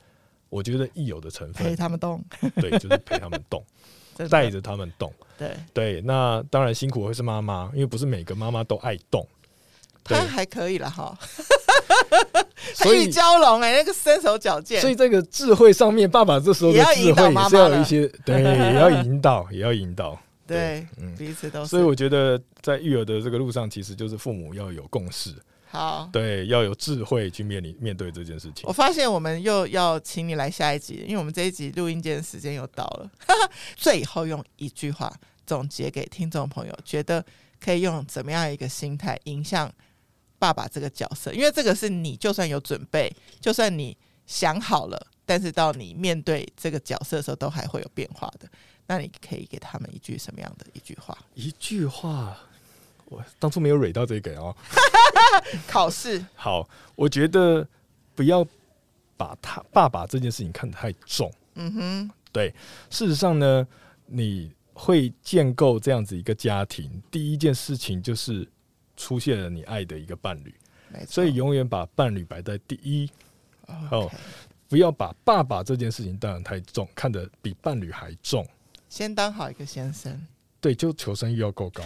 [0.51, 2.23] 我觉得益友的成分陪他们动，
[2.57, 3.65] 对，就是陪他们动，
[4.29, 5.11] 带着他们动。
[5.39, 9.27] 对对，那当然辛苦会是妈妈，因为不是每个妈妈都爱动。
[10.09, 11.17] 他还可以了哈，
[12.75, 17.15] 所以蛟龙哎，那个身手矫健，所以这个智慧上面，爸爸这时候的智慧也
[17.49, 21.69] 是要有一些，对， 也要引导，也要引导，对，嗯，彼此都是。
[21.69, 25.35] 所以我觉得在育儿的这个路上，其实就是父母要有共识，
[25.71, 28.65] 好，对，要有智慧去面临面对这件事情。
[28.65, 33.11] 我发现我们又要请你来下一集，因为我们这一集录音间时间又到了，
[33.77, 35.13] 最后用一句话
[35.47, 37.25] 总结给听众朋友，觉得
[37.63, 39.71] 可以用怎么样一个心态迎向
[40.39, 48.49] 爸爸这个角色，因为这个是你就算有准备，就算你想好了，但是到你面对这个角色的时候，都还会有变化的。
[48.87, 51.19] 那你可以给他们一句什么样的一句话？
[51.35, 52.39] 一句话，
[53.07, 54.55] 我当初没有蕊到这个哦。
[55.67, 57.67] 考试好，我觉得
[58.15, 58.47] 不要
[59.17, 61.33] 把他爸爸这件事情看得太重。
[61.55, 62.55] 嗯哼，对。
[62.91, 63.67] 事实上呢，
[64.07, 68.49] 你会建构这样子一个家庭，第一件事情就是。
[68.99, 70.53] 出现了你爱的一个伴侣，
[71.07, 73.09] 所以永远把伴侣摆在第一。
[73.91, 74.11] 哦，
[74.69, 78.47] 不要把爸爸这件事情当然太重，看得比伴侣还重。
[78.89, 80.21] 先当好一个先生，
[80.61, 81.83] 对，就求生欲要够高。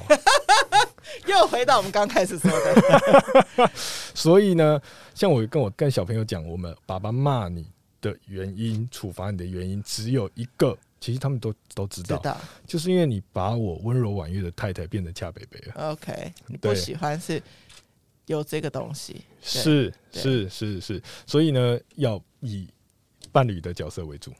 [1.26, 3.70] 又回到我们刚开始说的。
[4.14, 4.80] 所以呢，
[5.14, 7.66] 像我跟我跟小朋友讲，我们爸爸骂你
[8.00, 10.76] 的原因，处罚你的原因只有一个。
[11.02, 15.90] 其实他们都都知道，知道，就是因为你把我温柔婉约的太太变成恰北北了。
[15.90, 17.42] OK，你不喜欢是
[18.26, 22.68] 有这个东西，是是是是，所以呢，要以
[23.32, 24.32] 伴侣的角色为主。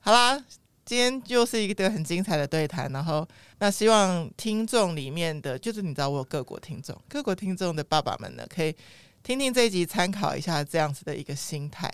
[0.00, 0.36] 好啦，
[0.84, 3.24] 今天就是一个很精彩的对谈，然后
[3.60, 8.74] 那希望听众里面的，就是你知道我有各国听众，各国听众的爸爸们呢，可以
[9.22, 11.88] 听听这一集，参考一下这样子的一个心态。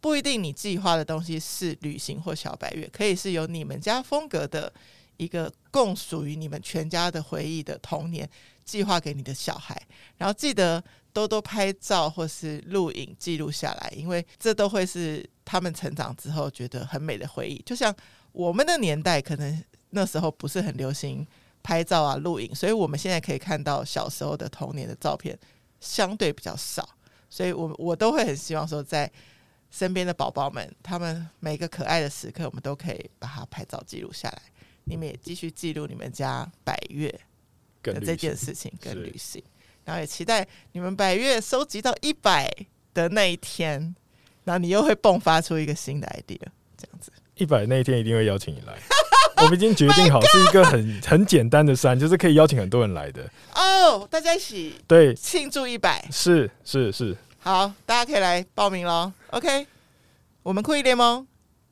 [0.00, 4.72] 不一定你计划的东西是旅行或小白月，可以是有你们家风格的
[5.16, 8.28] 一个共属于你们全家的回忆的童年
[8.64, 9.80] 计划给你的小孩，
[10.18, 10.82] 然后记得
[11.12, 17.60] 多多拍照或是录影记录下来，因为这都会是他们成长之后觉得很美的回忆。
[17.64, 17.92] 就像
[18.32, 21.26] 我们的年代，可能那时候不是很流行
[21.62, 25.36] 拍照啊、录影，所以我们现在可以看到小时候的童年的照片
[25.80, 26.88] 相对比较少，
[27.30, 29.10] 所以我我都会很希望说在。
[29.76, 34.40] 身边的宝宝们，他们每个可爱的时刻，我们都可以把它拍照记录下来。
[34.84, 37.14] 你们也继续记录你们家百月
[37.82, 39.42] 的这件事情跟旅行，
[39.84, 42.50] 然后也期待你们百月收集到一百
[42.94, 43.94] 的那一天，
[44.44, 46.40] 然后你又会迸发出一个新的 idea，
[46.78, 47.12] 这样子。
[47.34, 48.78] 一百那一天一定会邀请你来，
[49.42, 53.30] 我们已经决定好是一个很很简单的山，就是可以邀请很多人来的。
[53.54, 57.14] 哦，大家一起对庆祝一百，是是是。
[57.46, 59.12] 好，大家可以来报名喽。
[59.30, 59.68] OK，
[60.42, 61.24] 我们酷艺联盟，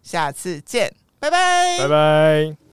[0.04, 2.63] 下次见，拜拜，拜拜。